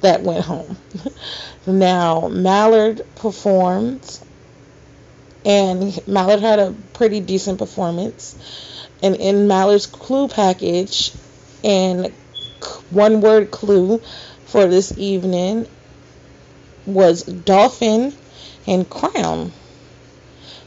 that 0.00 0.22
went 0.22 0.42
home. 0.46 0.78
now, 1.66 2.28
Mallard 2.28 3.02
performed 3.16 4.20
and 5.44 6.06
Mallard 6.06 6.40
had 6.40 6.58
a 6.58 6.74
pretty 6.94 7.20
decent 7.20 7.58
performance. 7.58 8.36
And 9.02 9.16
in 9.16 9.48
Mallard's 9.48 9.86
clue 9.86 10.28
package, 10.28 11.12
and 11.62 12.12
one 12.90 13.20
word 13.20 13.50
clue 13.50 14.00
for 14.46 14.66
this 14.66 14.96
evening 14.96 15.66
was 16.86 17.22
dolphin 17.22 18.14
and 18.66 18.88
crown. 18.88 19.52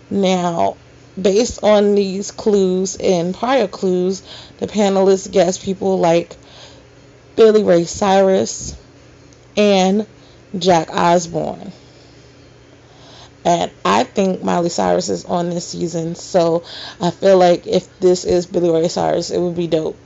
Now, 0.10 0.78
based 1.20 1.64
on 1.64 1.96
these 1.96 2.32
clues 2.32 2.96
and 2.96 3.34
prior 3.34 3.68
clues, 3.68 4.22
the 4.60 4.68
panelists 4.68 5.32
guessed 5.32 5.64
people 5.64 6.00
like 6.00 6.36
Billy 7.36 7.64
Ray 7.64 7.86
Cyrus 7.86 8.76
and 9.56 10.06
Jack 10.58 10.90
Osbourne. 10.92 11.72
And 13.48 13.72
I 13.86 14.04
think 14.04 14.44
Miley 14.44 14.68
Cyrus 14.68 15.08
is 15.08 15.24
on 15.24 15.50
this 15.50 15.70
season, 15.70 16.16
so 16.16 16.66
I 17.00 17.12
feel 17.12 17.38
like 17.38 17.66
if 17.66 17.98
this 18.02 18.26
is 18.26 18.46
Billy 18.46 18.70
Ray 18.70 18.90
Cyrus, 18.90 19.32
it 19.32 19.40
would 19.40 19.56
be 19.56 19.68
dope 19.68 19.98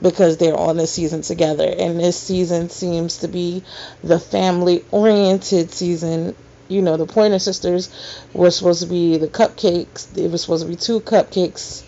because 0.00 0.36
they're 0.36 0.56
on 0.56 0.76
this 0.76 0.92
season 0.92 1.22
together. 1.22 1.64
And 1.66 1.98
this 1.98 2.16
season 2.16 2.70
seems 2.70 3.16
to 3.18 3.28
be 3.28 3.64
the 4.04 4.20
family 4.20 4.84
oriented 4.92 5.72
season. 5.72 6.36
You 6.68 6.80
know, 6.80 6.96
the 6.96 7.06
Pointer 7.06 7.40
Sisters 7.40 7.90
were 8.32 8.52
supposed 8.52 8.82
to 8.82 8.88
be 8.88 9.16
the 9.16 9.26
cupcakes, 9.26 10.16
it 10.16 10.30
was 10.30 10.42
supposed 10.42 10.62
to 10.62 10.68
be 10.68 10.76
two 10.76 11.00
cupcakes 11.00 11.82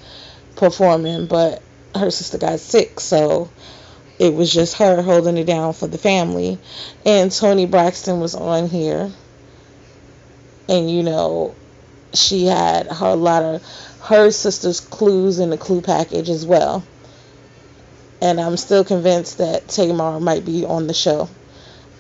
performing, 0.56 1.26
but 1.26 1.62
her 1.94 2.10
sister 2.10 2.38
got 2.38 2.58
sick, 2.58 2.98
so 2.98 3.48
it 4.18 4.34
was 4.34 4.52
just 4.52 4.78
her 4.78 5.00
holding 5.00 5.36
it 5.36 5.44
down 5.44 5.74
for 5.74 5.86
the 5.86 5.96
family. 5.96 6.58
And 7.06 7.30
Toni 7.30 7.66
Braxton 7.66 8.18
was 8.18 8.34
on 8.34 8.68
here 8.68 9.12
and 10.68 10.90
you 10.90 11.02
know 11.02 11.54
she 12.14 12.46
had 12.46 12.86
her 12.88 13.14
lot 13.16 13.42
of 13.42 13.62
her 14.02 14.30
sister's 14.30 14.80
clues 14.80 15.38
in 15.38 15.50
the 15.50 15.58
clue 15.58 15.82
package 15.82 16.30
as 16.30 16.46
well 16.46 16.84
And 18.20 18.40
I'm 18.40 18.56
still 18.56 18.84
convinced 18.84 19.38
that 19.38 19.68
Tamar 19.68 20.20
might 20.20 20.44
be 20.44 20.64
on 20.64 20.86
the 20.88 20.94
show 20.94 21.28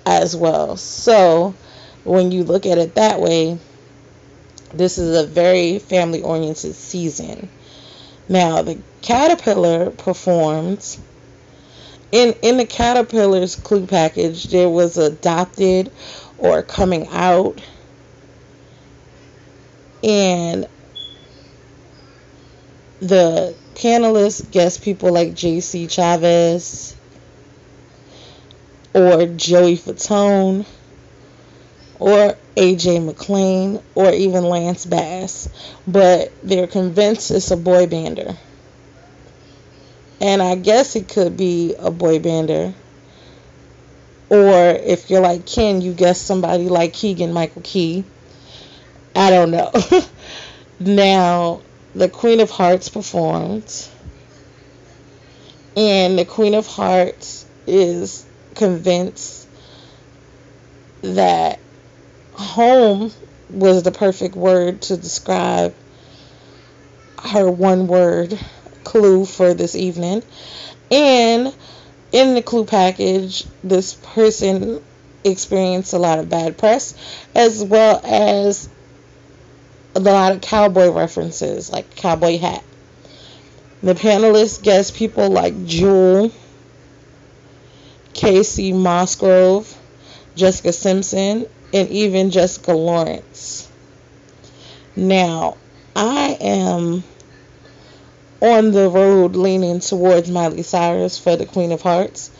as 0.06 0.36
well. 0.36 0.76
So 0.76 1.54
when 2.04 2.32
you 2.32 2.44
look 2.44 2.66
at 2.66 2.78
it 2.78 2.96
that 2.96 3.20
way, 3.20 3.58
this 4.74 4.98
is 4.98 5.16
a 5.18 5.26
very 5.26 5.78
family 5.78 6.22
oriented 6.22 6.74
season. 6.74 7.50
Now, 8.28 8.62
the 8.62 8.82
caterpillar 9.02 9.90
performed 9.90 10.84
in 12.12 12.34
in 12.42 12.56
the 12.58 12.66
caterpillar's 12.66 13.56
clue 13.56 13.86
package 13.86 14.44
there 14.44 14.68
was 14.70 14.98
adopted 14.98 15.92
or 16.38 16.62
coming 16.62 17.08
out 17.10 17.60
and 20.02 20.66
the 23.00 23.54
panelists 23.74 24.50
guest 24.50 24.82
people 24.82 25.12
like 25.12 25.30
JC 25.30 25.86
Chasez 25.86 26.94
or 28.94 29.26
Joey 29.26 29.76
Fatone 29.76 30.66
or 31.98 32.36
AJ 32.56 33.04
McLean 33.04 33.80
or 33.94 34.10
even 34.10 34.44
Lance 34.44 34.86
Bass, 34.86 35.48
but 35.86 36.32
they're 36.42 36.66
convinced 36.66 37.30
it's 37.30 37.50
a 37.50 37.56
boy 37.56 37.86
bander. 37.86 38.36
And 40.20 40.42
I 40.42 40.56
guess 40.56 40.96
it 40.96 41.08
could 41.08 41.36
be 41.36 41.74
a 41.78 41.90
boy 41.90 42.18
bander. 42.18 42.74
Or 44.30 44.70
if 44.70 45.08
you're 45.10 45.20
like 45.20 45.46
Ken, 45.46 45.80
you 45.80 45.94
guess 45.94 46.20
somebody 46.20 46.68
like 46.68 46.92
Keegan 46.92 47.32
Michael 47.32 47.62
Key. 47.62 48.04
I 49.18 49.30
don't 49.30 49.50
know. 49.50 49.72
now, 50.78 51.60
the 51.92 52.08
Queen 52.08 52.38
of 52.38 52.50
Hearts 52.50 52.88
performed. 52.88 53.88
And 55.76 56.16
the 56.16 56.24
Queen 56.24 56.54
of 56.54 56.68
Hearts 56.68 57.44
is 57.66 58.24
convinced 58.54 59.48
that 61.02 61.58
home 62.34 63.10
was 63.50 63.82
the 63.82 63.90
perfect 63.90 64.36
word 64.36 64.82
to 64.82 64.96
describe 64.96 65.74
her 67.24 67.50
one 67.50 67.88
word 67.88 68.38
clue 68.84 69.24
for 69.24 69.52
this 69.52 69.74
evening. 69.74 70.22
And 70.92 71.52
in 72.12 72.34
the 72.34 72.42
clue 72.42 72.66
package, 72.66 73.44
this 73.64 73.94
person 73.94 74.80
experienced 75.24 75.92
a 75.92 75.98
lot 75.98 76.20
of 76.20 76.28
bad 76.30 76.56
press 76.56 76.94
as 77.34 77.64
well 77.64 78.00
as 78.04 78.68
a 80.06 80.12
lot 80.12 80.32
of 80.32 80.40
cowboy 80.40 80.90
references, 80.90 81.70
like 81.70 81.96
cowboy 81.96 82.38
hat. 82.38 82.62
The 83.82 83.94
panelists 83.94 84.62
guest 84.62 84.96
people 84.96 85.30
like 85.30 85.66
Jewel, 85.66 86.32
Kacey 88.12 88.72
Musgraves, 88.72 89.76
Jessica 90.34 90.72
Simpson, 90.72 91.46
and 91.72 91.88
even 91.90 92.30
Jessica 92.30 92.72
Lawrence. 92.72 93.70
Now, 94.96 95.56
I 95.94 96.36
am 96.40 97.04
on 98.40 98.70
the 98.70 98.88
road 98.88 99.36
leaning 99.36 99.80
towards 99.80 100.30
Miley 100.30 100.62
Cyrus 100.62 101.18
for 101.18 101.36
the 101.36 101.46
Queen 101.46 101.72
of 101.72 101.82
Hearts 101.82 102.30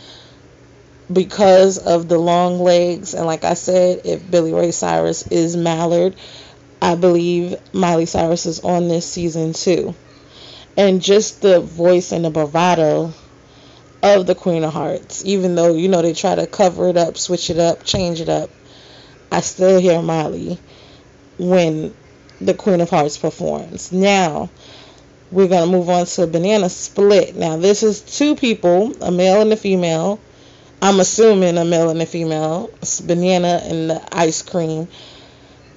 because 1.12 1.78
of 1.78 2.08
the 2.08 2.18
long 2.18 2.60
legs. 2.60 3.14
And 3.14 3.26
like 3.26 3.44
I 3.44 3.54
said, 3.54 4.02
if 4.04 4.28
Billy 4.30 4.52
Ray 4.52 4.70
Cyrus 4.70 5.26
is 5.28 5.56
Mallard, 5.56 6.14
I 6.80 6.94
believe 6.94 7.56
Miley 7.72 8.06
Cyrus 8.06 8.46
is 8.46 8.60
on 8.60 8.88
this 8.88 9.10
season 9.10 9.52
too. 9.52 9.94
And 10.76 11.02
just 11.02 11.42
the 11.42 11.60
voice 11.60 12.12
and 12.12 12.24
the 12.24 12.30
bravado 12.30 13.12
of 14.02 14.26
the 14.26 14.34
Queen 14.34 14.62
of 14.62 14.72
Hearts, 14.72 15.24
even 15.24 15.54
though, 15.54 15.74
you 15.74 15.88
know, 15.88 16.02
they 16.02 16.12
try 16.12 16.34
to 16.36 16.46
cover 16.46 16.88
it 16.88 16.96
up, 16.96 17.16
switch 17.18 17.50
it 17.50 17.58
up, 17.58 17.82
change 17.84 18.20
it 18.20 18.28
up, 18.28 18.50
I 19.30 19.40
still 19.40 19.80
hear 19.80 20.00
Miley 20.00 20.58
when 21.38 21.94
the 22.40 22.54
Queen 22.54 22.80
of 22.80 22.90
Hearts 22.90 23.18
performs. 23.18 23.92
Now, 23.92 24.50
we're 25.30 25.48
going 25.48 25.68
to 25.68 25.76
move 25.76 25.90
on 25.90 26.06
to 26.06 26.26
Banana 26.26 26.68
Split. 26.68 27.36
Now, 27.36 27.56
this 27.56 27.82
is 27.82 28.00
two 28.00 28.36
people, 28.36 28.94
a 29.02 29.10
male 29.10 29.42
and 29.42 29.52
a 29.52 29.56
female. 29.56 30.20
I'm 30.80 31.00
assuming 31.00 31.58
a 31.58 31.64
male 31.64 31.90
and 31.90 32.00
a 32.00 32.06
female. 32.06 32.70
It's 32.80 33.00
banana 33.00 33.60
and 33.64 33.90
the 33.90 34.08
ice 34.12 34.42
cream. 34.42 34.88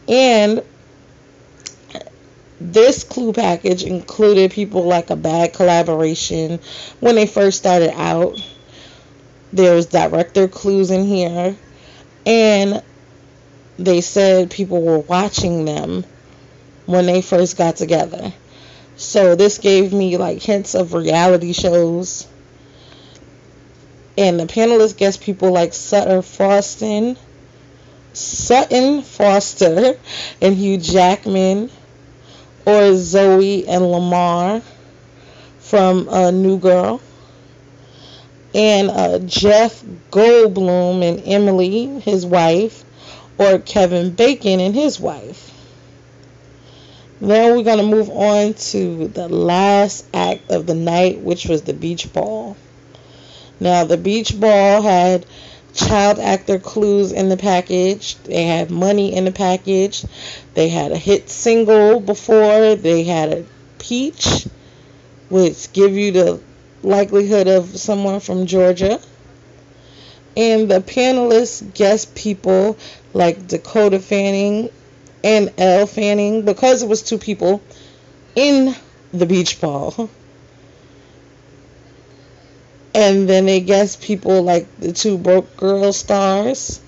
And 0.07 0.63
this 2.61 3.03
clue 3.03 3.33
package 3.33 3.83
included 3.83 4.51
people 4.51 4.83
like 4.83 5.09
a 5.09 5.15
bad 5.15 5.53
collaboration 5.53 6.59
when 6.99 7.15
they 7.15 7.25
first 7.25 7.57
started 7.57 7.91
out. 7.99 8.39
There's 9.51 9.87
director 9.87 10.47
clues 10.47 10.91
in 10.91 11.03
here. 11.05 11.55
And 12.25 12.83
they 13.79 14.01
said 14.01 14.51
people 14.51 14.81
were 14.81 14.99
watching 14.99 15.65
them 15.65 16.05
when 16.85 17.07
they 17.07 17.21
first 17.21 17.57
got 17.57 17.77
together. 17.77 18.31
So 18.95 19.35
this 19.35 19.57
gave 19.57 19.91
me 19.91 20.17
like 20.17 20.43
hints 20.43 20.75
of 20.75 20.93
reality 20.93 21.53
shows. 21.53 22.27
And 24.17 24.39
the 24.39 24.45
panelists 24.45 24.95
guest 24.95 25.21
people 25.21 25.51
like 25.51 25.73
Sutter 25.73 26.21
Foston, 26.21 27.17
Sutton 28.13 29.01
Foster, 29.01 29.97
and 30.41 30.55
Hugh 30.55 30.77
Jackman, 30.77 31.71
or 32.65 32.95
Zoe 32.95 33.67
and 33.67 33.91
Lamar 33.91 34.61
from 35.59 36.07
uh, 36.09 36.31
New 36.31 36.59
Girl, 36.59 37.01
and 38.53 38.89
uh, 38.89 39.19
Jeff 39.19 39.83
Goldblum 40.11 41.03
and 41.03 41.21
Emily, 41.25 41.99
his 42.01 42.25
wife, 42.25 42.83
or 43.37 43.59
Kevin 43.59 44.11
Bacon 44.11 44.59
and 44.59 44.75
his 44.75 44.99
wife. 44.99 45.47
Now 47.19 47.55
we're 47.55 47.63
going 47.63 47.77
to 47.77 47.83
move 47.83 48.09
on 48.09 48.55
to 48.55 49.07
the 49.07 49.29
last 49.29 50.05
act 50.13 50.49
of 50.51 50.65
the 50.65 50.73
night, 50.73 51.19
which 51.19 51.45
was 51.45 51.61
the 51.61 51.73
beach 51.73 52.11
ball. 52.11 52.57
Now, 53.59 53.83
the 53.83 53.97
beach 53.97 54.39
ball 54.39 54.81
had 54.81 55.27
child 55.73 56.19
actor 56.19 56.59
clues 56.59 57.11
in 57.11 57.29
the 57.29 57.37
package, 57.37 58.15
they 58.23 58.43
had 58.43 58.71
money 58.71 59.15
in 59.15 59.25
the 59.25 59.31
package, 59.31 60.03
they 60.53 60.69
had 60.69 60.91
a 60.91 60.97
hit 60.97 61.29
single 61.29 61.99
before, 61.99 62.75
they 62.75 63.03
had 63.03 63.31
a 63.31 63.45
peach, 63.79 64.47
which 65.29 65.71
give 65.73 65.93
you 65.93 66.11
the 66.11 66.39
likelihood 66.83 67.47
of 67.47 67.77
someone 67.77 68.19
from 68.19 68.45
Georgia. 68.45 68.99
And 70.35 70.69
the 70.69 70.79
panelists 70.79 71.73
guest 71.73 72.15
people 72.15 72.77
like 73.13 73.47
Dakota 73.47 73.99
Fanning 73.99 74.69
and 75.23 75.51
Elle 75.57 75.87
Fanning 75.87 76.43
because 76.43 76.83
it 76.83 76.89
was 76.89 77.01
two 77.01 77.17
people 77.17 77.61
in 78.35 78.73
the 79.13 79.25
beach 79.25 79.59
ball. 79.59 80.09
And 82.93 83.27
then 83.29 83.45
they 83.45 83.61
guessed 83.61 84.01
people 84.01 84.41
like 84.41 84.67
the 84.79 84.91
two 84.91 85.17
broke 85.17 85.55
girl 85.57 85.93
stars. 85.93 86.81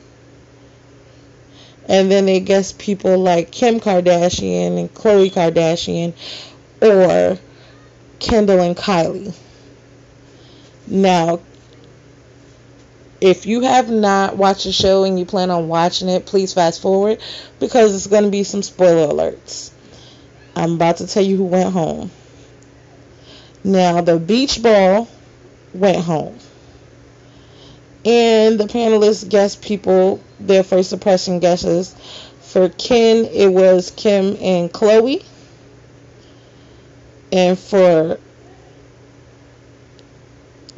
And 1.88 2.12
then 2.12 2.26
they 2.26 2.39
guessed 2.39 2.80
people 2.80 3.18
like 3.18 3.52
Kim 3.52 3.80
Kardashian 3.80 4.80
and 4.80 4.94
Khloe 4.94 5.32
Kardashian 5.32 6.13
or 6.82 7.38
Kendall 8.20 8.62
and 8.62 8.76
Kylie. 8.76 9.34
Now, 10.88 11.39
if 13.22 13.46
you 13.46 13.62
have 13.62 13.89
not 13.89 14.36
watched 14.36 14.66
the 14.66 14.74
show 14.74 15.06
and 15.06 15.18
you 15.18 15.26
plan 15.26 15.50
on 15.50 15.70
watching 15.70 16.10
it, 16.10 16.26
please 16.26 16.54
fast 16.54 16.82
forward 16.82 17.20
because 17.60 17.96
it's 17.96 18.08
going 18.08 18.26
to 18.26 18.30
be 18.30 18.44
some 18.44 18.62
spoiler 18.62 19.08
alerts. 19.08 19.72
I'm 20.56 20.74
about 20.74 20.98
to 20.98 21.08
tell 21.08 21.24
you 21.24 21.38
who 21.38 21.46
went 21.46 21.72
home. 21.72 22.12
Now, 23.63 24.02
the 24.02 24.20
beach 24.20 24.62
ball 24.62 25.08
went 25.73 25.97
home. 25.97 26.38
And 28.05 28.59
the 28.59 28.65
panelists 28.65 29.27
guessed 29.27 29.62
people, 29.62 30.21
their 30.39 30.63
first 30.63 30.91
impression 30.91 31.39
guesses. 31.39 31.95
For 32.41 32.69
Ken, 32.69 33.25
it 33.25 33.51
was 33.51 33.91
Kim 33.91 34.38
and 34.41 34.71
Khloe. 34.71 35.23
And 37.31 37.57
for 37.57 38.19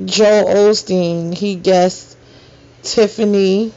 Joel 0.03 0.45
Osteen, 0.45 1.33
he 1.33 1.55
guessed 1.55 2.17
Tiffany 2.83 3.73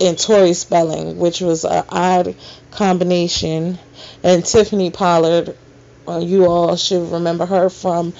and 0.00 0.18
Tori 0.18 0.54
Spelling, 0.54 1.18
which 1.18 1.40
was 1.40 1.64
an 1.64 1.84
odd 1.88 2.34
combination. 2.70 3.78
And 4.24 4.44
Tiffany 4.44 4.90
Pollard, 4.90 5.56
uh, 6.08 6.18
you 6.18 6.46
all 6.46 6.76
should 6.76 7.12
remember 7.12 7.46
her 7.46 7.68
from 7.68 8.14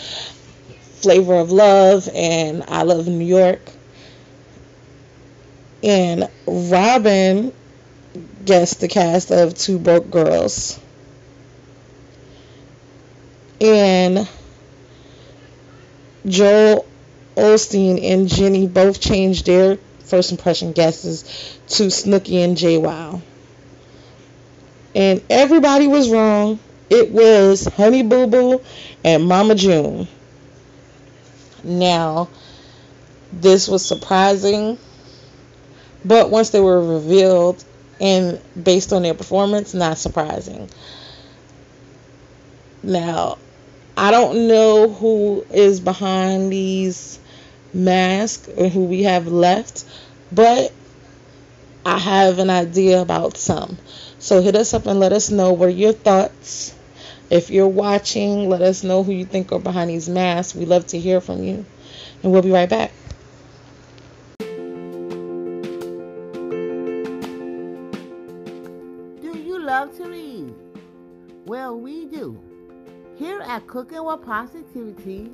Flavor 1.02 1.34
of 1.34 1.50
Love 1.50 2.08
and 2.14 2.64
I 2.68 2.82
Love 2.82 3.08
New 3.08 3.24
York. 3.24 3.60
And 5.82 6.28
Robin 6.46 7.52
guessed 8.44 8.80
the 8.80 8.88
cast 8.88 9.32
of 9.32 9.54
Two 9.54 9.78
Broke 9.78 10.10
Girls. 10.10 10.78
And 13.60 14.28
Joel 16.26 16.86
Osteen 17.36 18.02
and 18.02 18.28
Jenny 18.28 18.66
both 18.68 19.00
changed 19.00 19.46
their 19.46 19.78
first 20.04 20.30
impression 20.30 20.72
guesses 20.72 21.24
to 21.68 21.84
Snooki 21.84 22.44
and 22.44 22.56
JWoww. 22.56 23.20
And 24.94 25.22
everybody 25.30 25.88
was 25.88 26.10
wrong. 26.10 26.58
It 26.90 27.10
was 27.10 27.64
Honey 27.64 28.02
Boo 28.02 28.26
Boo 28.26 28.60
and 29.02 29.24
Mama 29.24 29.54
June. 29.54 30.06
Now, 31.64 32.28
this 33.32 33.68
was 33.68 33.84
surprising, 33.84 34.78
but 36.04 36.30
once 36.30 36.50
they 36.50 36.60
were 36.60 36.94
revealed 36.94 37.64
and 38.00 38.40
based 38.60 38.92
on 38.92 39.02
their 39.02 39.14
performance, 39.14 39.74
not 39.74 39.98
surprising. 39.98 40.68
Now, 42.82 43.38
I 43.96 44.10
don't 44.10 44.48
know 44.48 44.88
who 44.88 45.46
is 45.50 45.78
behind 45.80 46.52
these 46.52 47.20
masks 47.72 48.48
or 48.56 48.68
who 48.68 48.84
we 48.84 49.04
have 49.04 49.26
left, 49.28 49.84
but 50.32 50.72
I 51.84 51.98
have 51.98 52.38
an 52.38 52.50
idea 52.50 53.00
about 53.00 53.36
some. 53.36 53.78
So 54.18 54.40
hit 54.40 54.56
us 54.56 54.74
up 54.74 54.86
and 54.86 54.98
let 54.98 55.12
us 55.12 55.30
know 55.30 55.52
what 55.52 55.74
your 55.74 55.92
thoughts. 55.92 56.74
If 57.32 57.48
you're 57.48 57.66
watching, 57.66 58.50
let 58.50 58.60
us 58.60 58.84
know 58.84 59.02
who 59.02 59.10
you 59.10 59.24
think 59.24 59.52
are 59.52 59.58
behind 59.58 59.88
these 59.88 60.06
masks. 60.06 60.54
We 60.54 60.66
love 60.66 60.86
to 60.88 61.00
hear 61.00 61.18
from 61.18 61.42
you. 61.42 61.64
And 62.22 62.30
we'll 62.30 62.42
be 62.42 62.50
right 62.50 62.68
back. 62.68 62.92
Do 69.22 69.38
you 69.38 69.58
love 69.58 69.96
to 69.96 70.10
read? 70.10 70.52
Well, 71.46 71.80
we 71.80 72.04
do. 72.04 72.38
Here 73.16 73.40
at 73.40 73.66
Cooking 73.66 74.04
with 74.04 74.22
Positivity, 74.26 75.32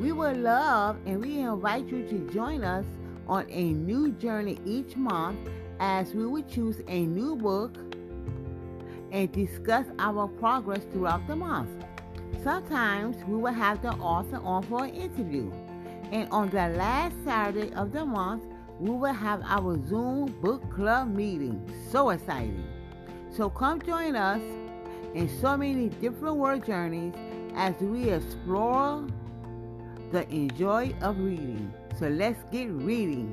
we 0.00 0.12
would 0.12 0.38
love 0.38 0.96
and 1.04 1.20
we 1.20 1.40
invite 1.40 1.88
you 1.88 2.08
to 2.08 2.30
join 2.32 2.64
us 2.64 2.86
on 3.28 3.44
a 3.50 3.64
new 3.64 4.12
journey 4.12 4.58
each 4.64 4.96
month 4.96 5.50
as 5.78 6.14
we 6.14 6.24
would 6.24 6.48
choose 6.48 6.80
a 6.88 7.04
new 7.04 7.36
book 7.36 7.76
and 9.14 9.30
discuss 9.30 9.86
our 10.00 10.26
progress 10.26 10.82
throughout 10.92 11.24
the 11.28 11.36
month. 11.36 11.70
Sometimes 12.42 13.16
we 13.26 13.36
will 13.36 13.52
have 13.52 13.80
the 13.80 13.92
author 13.92 14.40
on 14.42 14.64
for 14.64 14.84
an 14.84 14.90
interview. 14.90 15.52
And 16.10 16.28
on 16.30 16.50
the 16.50 16.68
last 16.70 17.14
Saturday 17.24 17.72
of 17.74 17.92
the 17.92 18.04
month, 18.04 18.42
we 18.80 18.90
will 18.90 19.12
have 19.12 19.40
our 19.44 19.78
Zoom 19.86 20.26
book 20.42 20.68
club 20.74 21.14
meeting. 21.14 21.62
So 21.92 22.10
exciting! 22.10 22.64
So 23.30 23.48
come 23.48 23.80
join 23.80 24.16
us 24.16 24.42
in 25.14 25.28
so 25.40 25.56
many 25.56 25.90
different 25.90 26.36
world 26.36 26.66
journeys 26.66 27.14
as 27.54 27.74
we 27.80 28.10
explore 28.10 29.06
the 30.10 30.28
enjoy 30.28 30.92
of 31.00 31.20
reading. 31.20 31.72
So 32.00 32.08
let's 32.08 32.42
get 32.50 32.68
reading. 32.68 33.32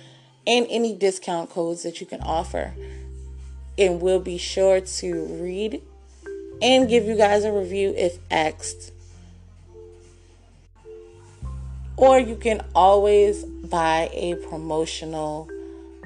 and 0.45 0.65
any 0.69 0.95
discount 0.95 1.49
codes 1.49 1.83
that 1.83 1.99
you 2.01 2.07
can 2.07 2.21
offer. 2.21 2.73
And 3.77 4.01
we'll 4.01 4.19
be 4.19 4.37
sure 4.37 4.81
to 4.81 5.25
read 5.25 5.81
and 6.61 6.89
give 6.89 7.05
you 7.05 7.15
guys 7.15 7.43
a 7.43 7.51
review 7.51 7.93
if 7.97 8.19
asked. 8.29 8.91
Or 11.97 12.19
you 12.19 12.35
can 12.35 12.65
always 12.73 13.43
buy 13.43 14.09
a 14.13 14.35
promotional 14.35 15.49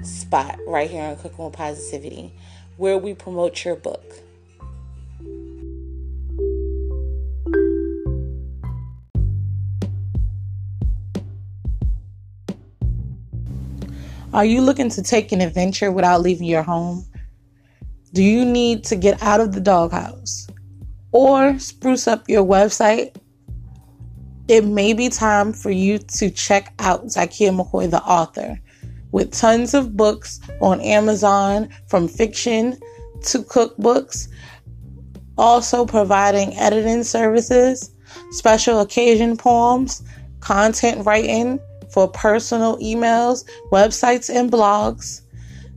spot 0.03 0.59
right 0.67 0.89
here 0.89 1.03
on 1.03 1.15
Cooking 1.15 1.45
with 1.45 1.53
Positivity 1.53 2.33
where 2.77 2.97
we 2.97 3.13
promote 3.13 3.63
your 3.63 3.75
book. 3.75 4.03
Are 14.35 14.43
you 14.43 14.59
looking 14.59 14.89
to 14.89 15.01
take 15.01 15.31
an 15.31 15.39
adventure 15.39 15.93
without 15.93 16.19
leaving 16.19 16.45
your 16.45 16.61
home? 16.61 17.05
Do 18.11 18.21
you 18.21 18.43
need 18.43 18.83
to 18.83 18.97
get 18.97 19.23
out 19.23 19.39
of 19.39 19.53
the 19.53 19.61
doghouse 19.61 20.47
or 21.13 21.57
spruce 21.57 22.05
up 22.05 22.27
your 22.27 22.43
website? 22.43 23.15
It 24.49 24.65
may 24.65 24.91
be 24.91 25.07
time 25.07 25.53
for 25.53 25.71
you 25.71 25.99
to 25.99 26.29
check 26.29 26.73
out 26.79 27.05
Zakia 27.05 27.57
McCoy, 27.57 27.89
the 27.89 28.03
author, 28.03 28.59
with 29.13 29.31
tons 29.31 29.73
of 29.73 29.95
books 29.95 30.41
on 30.59 30.81
Amazon 30.81 31.69
from 31.87 32.09
fiction 32.09 32.77
to 33.27 33.39
cookbooks, 33.39 34.27
also 35.37 35.85
providing 35.85 36.53
editing 36.57 37.05
services, 37.05 37.89
special 38.31 38.81
occasion 38.81 39.37
poems, 39.37 40.03
content 40.41 41.05
writing 41.05 41.57
for 41.95 42.09
personal 42.09 42.77
emails, 42.79 43.45
websites, 43.71 44.29
and 44.29 44.51
blogs. 44.51 45.21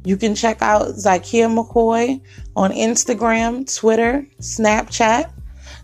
You 0.04 0.16
can 0.16 0.34
check 0.34 0.60
out 0.60 0.88
Zakia 0.96 1.46
McCoy 1.46 2.20
on 2.56 2.72
Instagram, 2.72 3.72
Twitter, 3.72 4.26
Snapchat, 4.40 5.30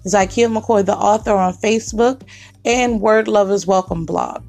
Zakia 0.05 0.53
McCoy, 0.53 0.85
the 0.85 0.97
author, 0.97 1.35
on 1.35 1.55
Facebook, 1.55 2.23
and 2.64 3.01
Word 3.01 3.29
Lovers 3.29 3.64
Welcome 3.64 4.05
blog. 4.05 4.43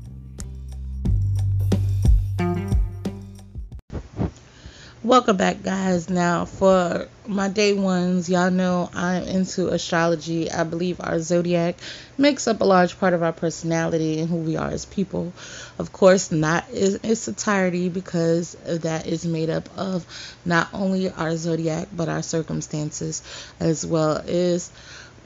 Welcome 5.05 5.37
back, 5.37 5.61
guys. 5.61 6.09
Now, 6.09 6.45
for 6.45 7.07
my 7.27 7.47
day 7.47 7.73
ones, 7.73 8.27
y'all 8.27 8.49
know 8.49 8.89
I'm 8.91 9.21
into 9.21 9.67
astrology. 9.67 10.51
I 10.51 10.63
believe 10.63 10.99
our 10.99 11.19
zodiac 11.19 11.75
makes 12.17 12.47
up 12.47 12.59
a 12.59 12.63
large 12.65 12.99
part 12.99 13.13
of 13.13 13.21
our 13.21 13.31
personality 13.31 14.19
and 14.19 14.27
who 14.27 14.37
we 14.37 14.55
are 14.55 14.71
as 14.71 14.85
people. 14.85 15.31
Of 15.77 15.93
course, 15.93 16.31
not 16.31 16.67
in 16.71 17.01
its 17.03 17.27
entirety 17.27 17.87
because 17.89 18.53
that 18.65 19.05
is 19.05 19.27
made 19.27 19.51
up 19.51 19.69
of 19.77 20.07
not 20.43 20.69
only 20.73 21.11
our 21.11 21.37
zodiac 21.37 21.89
but 21.95 22.09
our 22.09 22.23
circumstances 22.23 23.21
as 23.59 23.85
well 23.85 24.23
as 24.27 24.71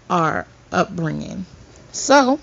our 0.10 0.46
upbringing. 0.74 1.46
So, 1.94 2.38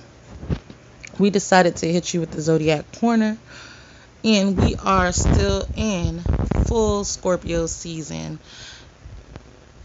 we 1.18 1.28
decided 1.28 1.76
to 1.76 1.92
hit 1.92 2.14
you 2.14 2.20
with 2.20 2.30
the 2.30 2.40
zodiac 2.40 2.92
corner 2.92 3.36
and 4.26 4.60
we 4.60 4.74
are 4.74 5.12
still 5.12 5.64
in 5.76 6.18
full 6.66 7.04
Scorpio 7.04 7.66
season. 7.66 8.40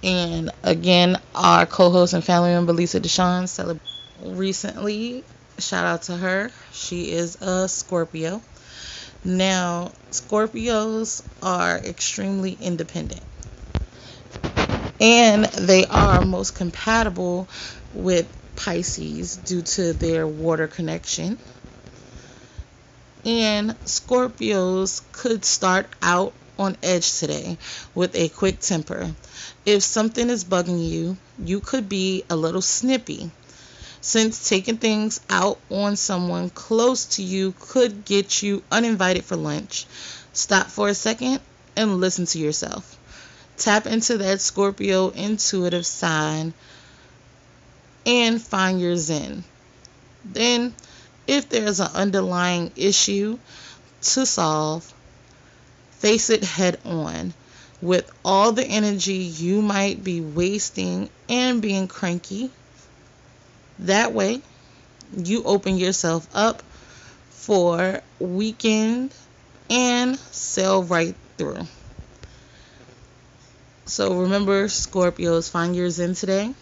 And 0.03 0.49
again, 0.63 1.21
our 1.35 1.67
co-host 1.67 2.13
and 2.15 2.23
family 2.23 2.49
member 2.49 2.73
Lisa 2.73 2.99
Deshawn 2.99 3.47
celebrated 3.47 3.87
recently. 4.23 5.23
Shout 5.59 5.85
out 5.85 6.01
to 6.03 6.17
her. 6.17 6.49
She 6.71 7.11
is 7.11 7.39
a 7.39 7.69
Scorpio. 7.69 8.41
Now, 9.23 9.91
Scorpios 10.09 11.21
are 11.43 11.77
extremely 11.77 12.57
independent. 12.59 13.21
And 14.99 15.45
they 15.45 15.85
are 15.85 16.25
most 16.25 16.55
compatible 16.55 17.47
with 17.93 18.27
Pisces 18.55 19.37
due 19.37 19.61
to 19.61 19.93
their 19.93 20.25
water 20.25 20.67
connection 20.67 21.37
and 23.25 23.71
Scorpios 23.85 25.01
could 25.11 25.45
start 25.45 25.87
out 26.01 26.33
on 26.57 26.77
edge 26.83 27.19
today 27.19 27.57
with 27.95 28.15
a 28.15 28.29
quick 28.29 28.59
temper. 28.59 29.13
If 29.65 29.83
something 29.83 30.29
is 30.29 30.43
bugging 30.43 30.89
you, 30.89 31.17
you 31.43 31.59
could 31.59 31.87
be 31.89 32.23
a 32.29 32.35
little 32.35 32.61
snippy. 32.61 33.31
Since 34.01 34.49
taking 34.49 34.77
things 34.77 35.21
out 35.29 35.59
on 35.69 35.95
someone 35.95 36.49
close 36.49 37.05
to 37.17 37.23
you 37.23 37.53
could 37.59 38.03
get 38.05 38.41
you 38.41 38.63
uninvited 38.71 39.23
for 39.23 39.35
lunch, 39.35 39.85
stop 40.33 40.67
for 40.67 40.89
a 40.89 40.95
second 40.95 41.39
and 41.75 41.99
listen 41.99 42.25
to 42.27 42.39
yourself. 42.39 42.97
Tap 43.57 43.85
into 43.85 44.17
that 44.17 44.41
Scorpio 44.41 45.09
intuitive 45.09 45.85
sign 45.85 46.53
and 48.05 48.41
find 48.41 48.81
your 48.81 48.97
zen. 48.97 49.43
Then 50.25 50.73
if 51.31 51.47
there's 51.47 51.79
an 51.79 51.87
underlying 51.93 52.73
issue 52.75 53.39
to 54.01 54.25
solve, 54.25 54.93
face 55.91 56.29
it 56.29 56.43
head 56.43 56.77
on. 56.83 57.33
with 57.81 58.11
all 58.23 58.51
the 58.51 58.63
energy 58.63 59.13
you 59.13 59.61
might 59.61 60.03
be 60.03 60.21
wasting 60.21 61.09
and 61.27 61.61
being 61.61 61.87
cranky. 61.87 62.51
That 63.79 64.13
way, 64.13 64.41
you 65.17 65.43
open 65.43 65.77
yourself 65.77 66.27
up 66.33 66.61
for 67.29 68.01
weekend 68.19 69.11
and 69.69 70.19
sail 70.19 70.83
right 70.83 71.15
through. 71.37 71.65
So 73.85 74.19
remember, 74.19 74.67
Scorpios, 74.67 75.49
find 75.49 75.75
yours 75.75 75.99
in 75.99 76.13
today. 76.13 76.53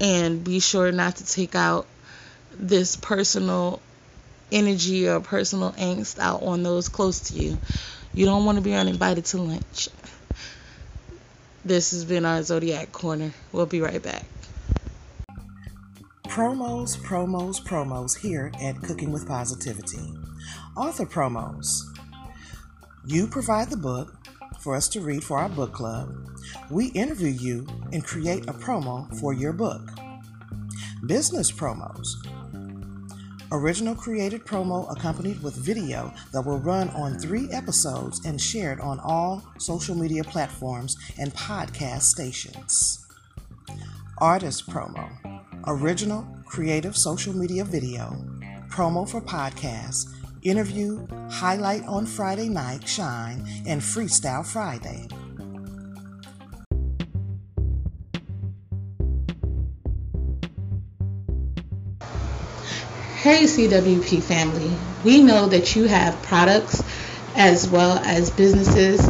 And 0.00 0.42
be 0.42 0.60
sure 0.60 0.90
not 0.90 1.16
to 1.16 1.26
take 1.26 1.54
out 1.54 1.86
this 2.58 2.96
personal 2.96 3.80
energy 4.50 5.08
or 5.08 5.20
personal 5.20 5.72
angst 5.72 6.18
out 6.18 6.42
on 6.42 6.62
those 6.62 6.88
close 6.88 7.20
to 7.30 7.34
you. 7.34 7.58
You 8.14 8.26
don't 8.26 8.44
want 8.44 8.56
to 8.56 8.62
be 8.62 8.74
uninvited 8.74 9.24
to 9.26 9.38
lunch. 9.38 9.88
This 11.64 11.90
has 11.90 12.04
been 12.04 12.24
our 12.24 12.42
Zodiac 12.42 12.92
Corner. 12.92 13.32
We'll 13.52 13.66
be 13.66 13.80
right 13.80 14.02
back. 14.02 14.24
Promos, 16.28 16.96
promos, 16.98 17.60
promos 17.60 18.18
here 18.18 18.52
at 18.62 18.80
Cooking 18.82 19.10
with 19.10 19.26
Positivity. 19.26 20.14
Author 20.76 21.06
promos. 21.06 21.80
You 23.06 23.26
provide 23.26 23.70
the 23.70 23.76
book 23.76 24.14
for 24.60 24.74
us 24.74 24.88
to 24.90 25.00
read 25.00 25.24
for 25.24 25.38
our 25.38 25.48
book 25.48 25.72
club. 25.72 26.14
We 26.70 26.86
interview 26.88 27.28
you 27.30 27.66
and 27.92 28.04
create 28.04 28.48
a 28.48 28.52
promo 28.52 29.12
for 29.18 29.32
your 29.32 29.52
book. 29.52 29.90
Business 31.06 31.50
promos. 31.50 32.06
Original 33.52 33.94
created 33.94 34.44
promo 34.44 34.90
accompanied 34.90 35.42
with 35.42 35.54
video 35.54 36.12
that 36.32 36.42
will 36.42 36.58
run 36.58 36.88
on 36.90 37.18
three 37.18 37.48
episodes 37.52 38.24
and 38.24 38.40
shared 38.40 38.80
on 38.80 38.98
all 39.00 39.42
social 39.58 39.94
media 39.94 40.24
platforms 40.24 40.96
and 41.18 41.32
podcast 41.32 42.02
stations. 42.02 43.06
Artist 44.18 44.68
promo. 44.68 45.08
Original 45.66 46.26
creative 46.44 46.96
social 46.96 47.32
media 47.32 47.64
video. 47.64 48.16
Promo 48.68 49.08
for 49.08 49.20
podcast, 49.20 50.08
Interview, 50.46 51.04
highlight 51.28 51.84
on 51.86 52.06
Friday 52.06 52.48
night, 52.48 52.86
shine, 52.86 53.44
and 53.66 53.80
freestyle 53.80 54.46
Friday. 54.46 55.08
Hey 63.26 63.42
CWP 63.42 64.22
family, 64.22 64.70
we 65.04 65.20
know 65.20 65.46
that 65.46 65.74
you 65.74 65.88
have 65.88 66.22
products 66.22 66.80
as 67.34 67.68
well 67.68 67.98
as 67.98 68.30
businesses 68.30 69.04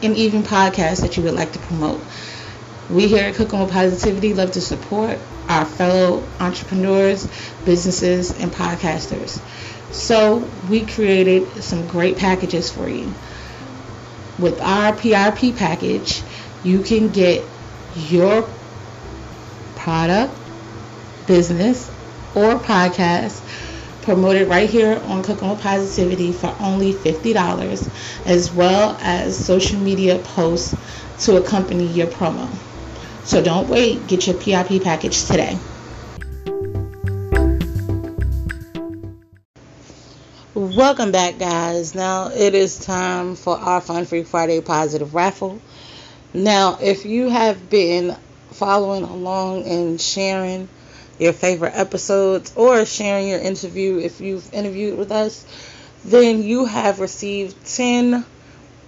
and 0.00 0.16
even 0.16 0.44
podcasts 0.44 1.00
that 1.00 1.16
you 1.16 1.24
would 1.24 1.34
like 1.34 1.50
to 1.54 1.58
promote. 1.58 2.00
We 2.88 3.08
here 3.08 3.24
at 3.24 3.34
Cooking 3.34 3.58
with 3.58 3.72
Positivity 3.72 4.32
love 4.32 4.52
to 4.52 4.60
support 4.60 5.18
our 5.48 5.64
fellow 5.64 6.22
entrepreneurs, 6.38 7.26
businesses, 7.64 8.30
and 8.30 8.52
podcasters. 8.52 9.40
So 9.92 10.48
we 10.70 10.86
created 10.86 11.64
some 11.64 11.88
great 11.88 12.16
packages 12.16 12.70
for 12.70 12.88
you. 12.88 13.12
With 14.38 14.60
our 14.60 14.92
PRP 14.92 15.56
package, 15.56 16.22
you 16.62 16.80
can 16.82 17.08
get 17.08 17.44
your 17.96 18.48
product, 19.74 20.32
business, 21.26 21.90
or 22.34 22.58
podcast 22.58 23.42
promoted 24.02 24.48
right 24.48 24.70
here 24.70 24.98
on 25.04 25.22
Cooking 25.22 25.50
with 25.50 25.60
Positivity 25.60 26.32
for 26.32 26.54
only 26.60 26.94
$50, 26.94 28.26
as 28.26 28.50
well 28.52 28.96
as 29.00 29.36
social 29.36 29.78
media 29.78 30.18
posts 30.18 30.74
to 31.26 31.36
accompany 31.36 31.86
your 31.86 32.06
promo. 32.06 32.48
So 33.24 33.42
don't 33.42 33.68
wait, 33.68 34.06
get 34.06 34.26
your 34.26 34.36
PIP 34.36 34.82
package 34.82 35.24
today. 35.24 35.58
Welcome 40.54 41.12
back, 41.12 41.38
guys. 41.38 41.94
Now 41.94 42.30
it 42.30 42.54
is 42.54 42.78
time 42.78 43.36
for 43.36 43.56
our 43.58 43.80
Fun 43.80 44.06
Free 44.06 44.22
Friday 44.22 44.60
Positive 44.60 45.14
Raffle. 45.14 45.60
Now, 46.32 46.78
if 46.80 47.04
you 47.04 47.28
have 47.28 47.68
been 47.68 48.16
following 48.52 49.04
along 49.04 49.64
and 49.66 50.00
sharing 50.00 50.68
your 51.18 51.32
favorite 51.32 51.74
episodes 51.74 52.52
or 52.56 52.84
sharing 52.84 53.28
your 53.28 53.40
interview 53.40 53.98
if 53.98 54.20
you've 54.20 54.52
interviewed 54.52 54.98
with 54.98 55.10
us, 55.10 55.44
then 56.04 56.42
you 56.42 56.64
have 56.64 57.00
received 57.00 57.66
10 57.66 58.24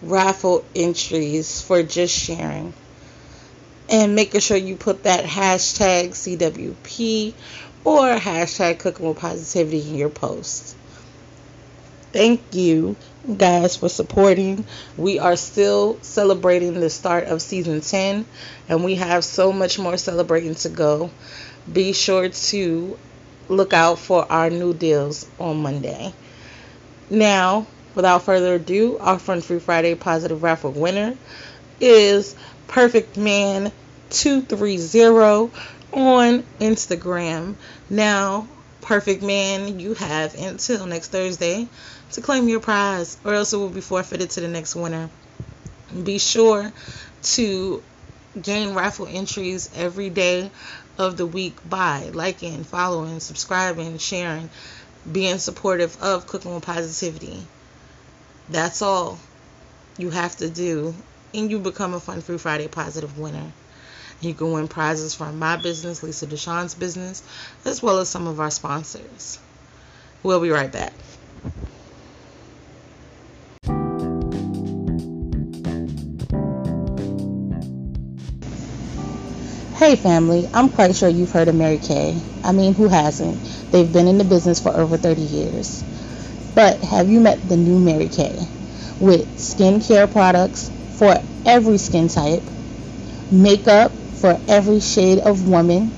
raffle 0.03 0.64
entries 0.75 1.61
for 1.61 1.83
just 1.83 2.16
sharing. 2.16 2.73
And 3.88 4.14
making 4.14 4.40
sure 4.40 4.57
you 4.57 4.77
put 4.77 5.03
that 5.03 5.25
hashtag 5.25 6.11
CWP 6.11 7.35
or 7.85 8.14
hashtag 8.16 8.79
cooking 8.79 9.09
with 9.09 9.19
positivity 9.19 9.88
in 9.88 9.97
your 9.97 10.11
post. 10.11 10.77
Thank 12.12 12.40
you 12.55 12.97
guys 13.37 13.77
for 13.77 13.88
supporting. 13.88 14.64
We 14.97 15.19
are 15.19 15.37
still 15.37 15.99
celebrating 16.03 16.75
the 16.75 16.90
start 16.90 17.25
of 17.25 17.43
season 17.43 17.81
10 17.81 18.27
and 18.69 18.85
we 18.85 18.97
have 18.97 19.25
so 19.25 19.53
much 19.53 19.79
more 19.79 19.97
celebrating 19.97 20.55
to 20.57 20.69
go 20.69 21.11
be 21.70 21.92
sure 21.92 22.29
to 22.29 22.99
look 23.49 23.73
out 23.73 23.99
for 23.99 24.31
our 24.31 24.51
new 24.51 24.73
deals 24.73 25.27
on 25.38 25.62
Monday. 25.62 26.12
Now, 27.11 27.66
without 27.94 28.23
further 28.23 28.55
ado, 28.55 28.99
our 28.99 29.18
Fun 29.18 29.40
Free 29.40 29.59
Friday 29.59 29.94
Positive 29.94 30.42
Raffle 30.42 30.73
winner 30.73 31.16
is 31.81 32.37
Perfect 32.68 33.16
Man 33.16 33.73
230 34.11 35.51
on 35.92 36.42
Instagram. 36.61 37.57
Now, 37.88 38.46
Perfect 38.81 39.23
Man, 39.23 39.81
you 39.81 39.94
have 39.94 40.35
until 40.35 40.87
next 40.87 41.09
Thursday 41.09 41.68
to 42.12 42.20
claim 42.20 42.49
your 42.49 42.61
prize, 42.61 43.16
or 43.25 43.35
else 43.35 43.53
it 43.53 43.57
will 43.57 43.68
be 43.68 43.81
forfeited 43.81 44.31
to 44.31 44.40
the 44.40 44.49
next 44.49 44.75
winner. 44.75 45.11
Be 46.03 46.18
sure 46.18 46.73
to 47.23 47.83
gain 48.40 48.75
raffle 48.75 49.09
entries 49.09 49.71
every 49.75 50.11
day 50.11 50.51
of 50.99 51.16
the 51.16 51.27
week 51.27 51.57
by 51.69 52.11
liking, 52.12 52.64
following, 52.64 53.21
subscribing, 53.21 53.99
sharing, 53.99 54.49
being 55.11 55.38
supportive 55.38 56.01
of 56.03 56.27
Cooking 56.27 56.55
with 56.55 56.62
Positivity. 56.64 57.47
That's 58.49 58.83
all 58.83 59.19
you 59.99 60.11
have 60.11 60.37
to 60.38 60.49
do, 60.49 60.95
and 61.35 61.51
you 61.51 61.59
become 61.59 61.95
a 61.95 62.01
Fun 62.01 62.21
Free 62.21 62.38
Friday 62.38 62.69
Positive 62.69 63.19
winner. 63.19 63.53
You 64.21 64.35
can 64.35 64.53
win 64.53 64.69
prizes 64.69 65.14
from 65.14 65.38
my 65.38 65.57
business, 65.57 66.03
Lisa 66.03 66.27
Deshawn's 66.27 66.75
business, 66.75 67.23
as 67.64 67.83
well 67.83 67.99
as 67.99 68.09
some 68.09 68.27
of 68.27 68.38
our 68.38 68.51
sponsors. 68.51 69.38
We'll 70.23 70.40
be 70.40 70.51
right 70.51 70.71
back. 70.71 70.93
Hey 79.81 79.97
family, 79.97 80.47
I'm 80.53 80.69
quite 80.69 80.95
sure 80.95 81.09
you've 81.09 81.33
heard 81.33 81.49
of 81.49 81.55
Mary 81.55 81.79
Kay. 81.79 82.14
I 82.45 82.53
mean, 82.53 82.75
who 82.75 82.87
hasn't? 82.87 83.38
They've 83.73 83.90
been 83.90 84.09
in 84.09 84.19
the 84.19 84.25
business 84.25 84.61
for 84.61 84.77
over 84.77 84.99
30 84.99 85.23
years. 85.23 85.83
But 86.55 86.83
have 86.83 87.09
you 87.09 87.19
met 87.19 87.49
the 87.49 87.57
new 87.57 87.79
Mary 87.79 88.09
Kay? 88.09 88.37
With 89.01 89.27
skincare 89.38 90.12
products 90.12 90.71
for 90.99 91.16
every 91.47 91.79
skin 91.79 92.09
type, 92.09 92.43
makeup 93.33 93.93
for 94.21 94.38
every 94.49 94.81
shade 94.81 95.21
of 95.21 95.49
woman 95.49 95.90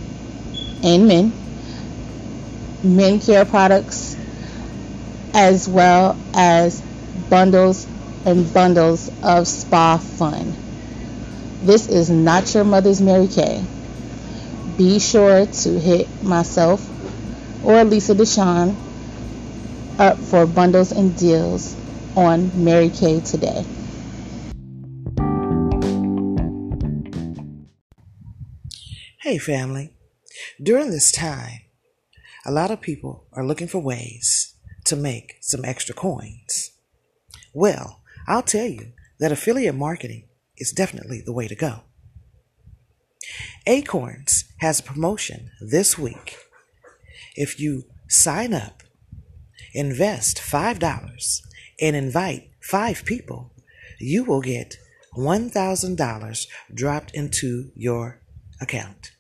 and 0.85 1.09
men, 1.09 1.33
men 2.85 3.19
care 3.19 3.45
products, 3.45 4.17
as 5.35 5.67
well 5.69 6.17
as 6.35 6.81
bundles 7.29 7.89
and 8.27 8.55
bundles 8.55 9.11
of 9.25 9.49
spa 9.49 9.97
fun. 9.97 10.62
This 11.63 11.89
is 11.89 12.11
not 12.11 12.53
your 12.55 12.65
mother's 12.65 13.01
Mary 13.01 13.29
Kay. 13.29 13.65
Be 14.77 14.99
sure 14.99 15.47
to 15.47 15.79
hit 15.79 16.09
myself 16.25 16.85
or 17.65 17.85
Lisa 17.85 18.17
Deshawn 18.17 18.75
up 19.97 20.19
for 20.19 20.45
bundles 20.45 20.91
and 20.91 21.17
deals 21.17 21.77
on 22.17 22.65
Mary 22.65 22.89
Kay 22.89 23.21
today. 23.21 23.65
Hey, 29.21 29.39
family. 29.39 29.95
During 30.61 30.91
this 30.91 31.13
time, 31.13 31.61
a 32.45 32.51
lot 32.51 32.73
of 32.73 32.81
people 32.81 33.29
are 33.33 33.47
looking 33.47 33.69
for 33.69 33.79
ways 33.79 34.57
to 34.87 34.97
make 34.97 35.37
some 35.41 35.65
extra 35.65 35.95
coins. 35.95 36.73
Well, 37.55 38.01
I'll 38.27 38.43
tell 38.43 38.67
you 38.67 38.95
that 39.21 39.31
affiliate 39.31 39.77
marketing 39.77 40.25
is 40.63 40.73
definitely 40.73 41.21
the 41.21 41.33
way 41.33 41.47
to 41.47 41.55
go. 41.55 41.83
Acorns 43.67 44.45
has 44.59 44.81
a 44.81 44.83
promotion 44.83 45.51
this 45.61 45.99
week. 45.99 46.37
If 47.37 47.61
you 47.61 47.85
sign 48.09 48.55
up, 48.55 48.83
invest 49.75 50.39
$5, 50.39 51.43
and 51.81 51.97
invite 51.97 52.51
five 52.61 53.05
people, 53.05 53.53
you 53.99 54.25
will 54.25 54.41
get 54.41 54.77
$1,000 55.17 56.47
dropped 56.73 57.15
into 57.15 57.71
your 57.75 58.21
account. 58.61 59.13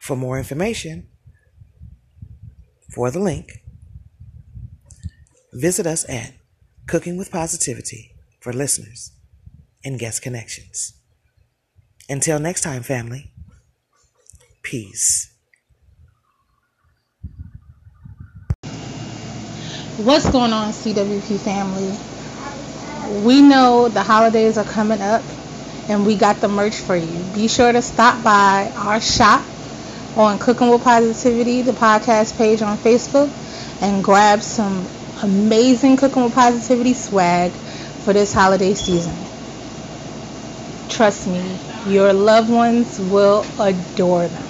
For 0.00 0.16
more 0.16 0.38
information, 0.38 1.08
for 2.90 3.10
the 3.10 3.20
link, 3.20 3.62
visit 5.52 5.86
us 5.86 6.08
at 6.08 6.34
Cooking 6.86 7.16
with 7.16 7.30
Positivity 7.30 8.14
for 8.40 8.52
listeners 8.52 9.12
and 9.84 9.98
guest 9.98 10.22
connections. 10.22 10.94
Until 12.08 12.38
next 12.38 12.62
time, 12.62 12.82
family, 12.82 13.32
peace. 14.62 15.32
What's 19.98 20.28
going 20.30 20.52
on, 20.52 20.72
CWP 20.72 21.38
family? 21.38 21.96
We 23.24 23.42
know 23.42 23.88
the 23.88 24.02
holidays 24.02 24.58
are 24.58 24.64
coming 24.64 25.00
up 25.00 25.22
and 25.88 26.06
we 26.06 26.16
got 26.16 26.40
the 26.40 26.48
merch 26.48 26.76
for 26.76 26.96
you. 26.96 27.24
Be 27.34 27.48
sure 27.48 27.70
to 27.70 27.82
stop 27.82 28.22
by 28.24 28.72
our 28.76 29.00
shop 29.00 29.44
on 30.16 30.38
Cooking 30.38 30.70
with 30.70 30.82
Positivity, 30.82 31.62
the 31.62 31.72
podcast 31.72 32.36
page 32.36 32.62
on 32.62 32.76
Facebook, 32.78 33.30
and 33.82 34.02
grab 34.02 34.42
some 34.42 34.86
amazing 35.22 35.96
Cooking 35.96 36.24
with 36.24 36.34
Positivity 36.34 36.94
swag 36.94 37.50
for 37.50 38.12
this 38.12 38.32
holiday 38.32 38.74
season. 38.74 39.14
Trust 40.92 41.26
me, 41.26 41.58
your 41.86 42.12
loved 42.12 42.50
ones 42.50 43.00
will 43.10 43.46
adore 43.58 44.28
them. 44.28 44.42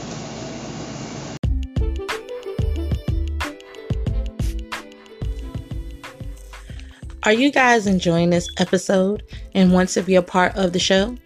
Are 7.23 7.33
you 7.33 7.53
guys 7.53 7.87
enjoying 7.87 8.31
this 8.31 8.49
episode 8.59 9.23
and 9.55 9.73
want 9.73 9.91
to 9.91 10.03
be 10.03 10.17
a 10.17 10.23
part 10.23 10.57
of 10.57 10.73
the 10.73 10.81
show? 10.81 11.17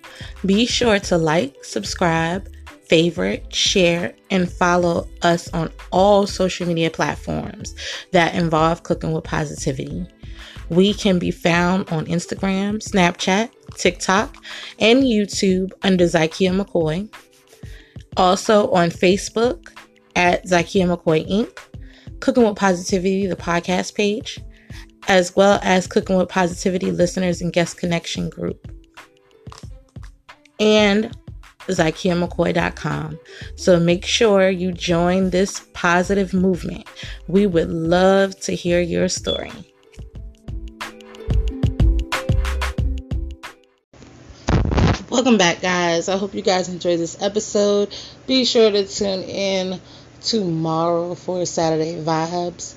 Be 0.45 0.67
sure 0.67 0.99
to 0.99 1.17
like, 1.17 1.65
subscribe, 1.65 2.47
favorite, 2.85 3.55
share, 3.55 4.15
and 4.31 4.53
follow 4.53 5.09
us 5.23 5.49
on 5.55 5.73
all 5.93 6.27
social 6.27 6.67
media 6.67 6.91
platforms 6.91 7.75
that 8.13 8.35
involve 8.35 8.83
cooking 8.83 9.13
with 9.13 9.25
positivity. 9.25 10.07
We 10.69 10.95
can 10.95 11.19
be 11.19 11.31
found 11.31 11.89
on 11.91 12.07
Instagram, 12.07 12.83
Snapchat, 12.83 13.51
TikTok, 13.75 14.37
and 14.79 15.05
YouTube 15.05 15.73
under 15.83 16.05
Zakia 16.05 16.59
McCoy. 16.59 17.13
Also 18.17 18.71
on 18.71 18.91
Facebook 18.91 19.73
at 20.17 20.45
Zakia 20.45 20.87
McCoy 20.87 21.29
Inc., 21.29 21.59
Cooking 22.21 22.45
with 22.45 22.57
Positivity, 22.57 23.27
the 23.27 23.37
podcast 23.37 23.95
page, 23.95 24.41
as 25.07 25.37
well 25.37 25.61
as 25.63 25.87
Cooking 25.87 26.17
with 26.17 26.29
Positivity 26.29 26.91
listeners 26.91 27.41
and 27.41 27.53
guest 27.53 27.77
connection 27.77 28.29
group. 28.31 28.73
And 30.59 31.15
ZakiaMcCoy.com. 31.69 33.19
So 33.57 33.79
make 33.79 34.05
sure 34.05 34.49
you 34.49 34.73
join 34.73 35.31
this 35.31 35.67
positive 35.75 36.33
movement. 36.33 36.87
We 37.29 37.47
would 37.47 37.71
love 37.71 38.39
to 38.41 38.55
hear 38.55 38.81
your 38.81 39.09
story. 39.09 39.53
Welcome 45.27 45.39
back, 45.39 45.61
guys. 45.61 46.09
I 46.09 46.19
hope 46.19 46.35
you 46.35 46.43
guys 46.43 46.69
enjoyed 46.69 47.01
this 47.01 47.21
episode. 47.21 47.93
Be 48.29 48.45
sure 48.45 48.71
to 48.71 48.87
tune 48.87 49.25
in 49.25 49.81
tomorrow 50.21 51.17
for 51.17 51.45
Saturday 51.45 51.97
Vibes. 52.01 52.77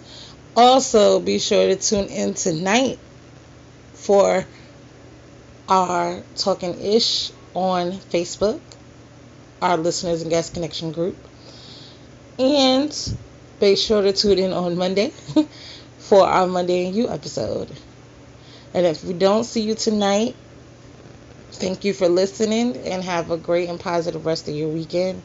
Also, 0.56 1.20
be 1.20 1.38
sure 1.38 1.68
to 1.68 1.76
tune 1.76 2.08
in 2.08 2.34
tonight 2.34 2.98
for 3.94 4.48
our 5.68 6.24
Talking 6.38 6.82
Ish 6.82 7.30
on 7.54 7.92
Facebook 7.92 8.60
our 9.62 9.78
listeners 9.78 10.24
and 10.24 10.32
guest 10.32 10.56
connection 10.56 10.92
group. 10.92 11.18
And 12.40 13.16
be 13.60 13.76
sure 13.76 14.02
to 14.02 14.12
tune 14.12 14.40
in 14.40 14.54
on 14.54 14.76
Monday 14.76 15.14
for 16.00 16.26
our 16.26 16.48
Monday 16.48 16.88
and 16.88 16.96
You 16.96 17.10
episode. 17.10 17.70
And 18.74 18.88
if 18.88 19.04
we 19.04 19.14
don't 19.14 19.44
see 19.44 19.62
you 19.62 19.76
tonight, 19.76 20.36
Thank 21.54 21.84
you 21.84 21.94
for 21.94 22.10
listening 22.10 22.76
and 22.78 23.04
have 23.04 23.30
a 23.30 23.38
great 23.38 23.70
and 23.70 23.80
positive 23.80 24.26
rest 24.26 24.48
of 24.48 24.56
your 24.56 24.70
weekend. 24.70 25.24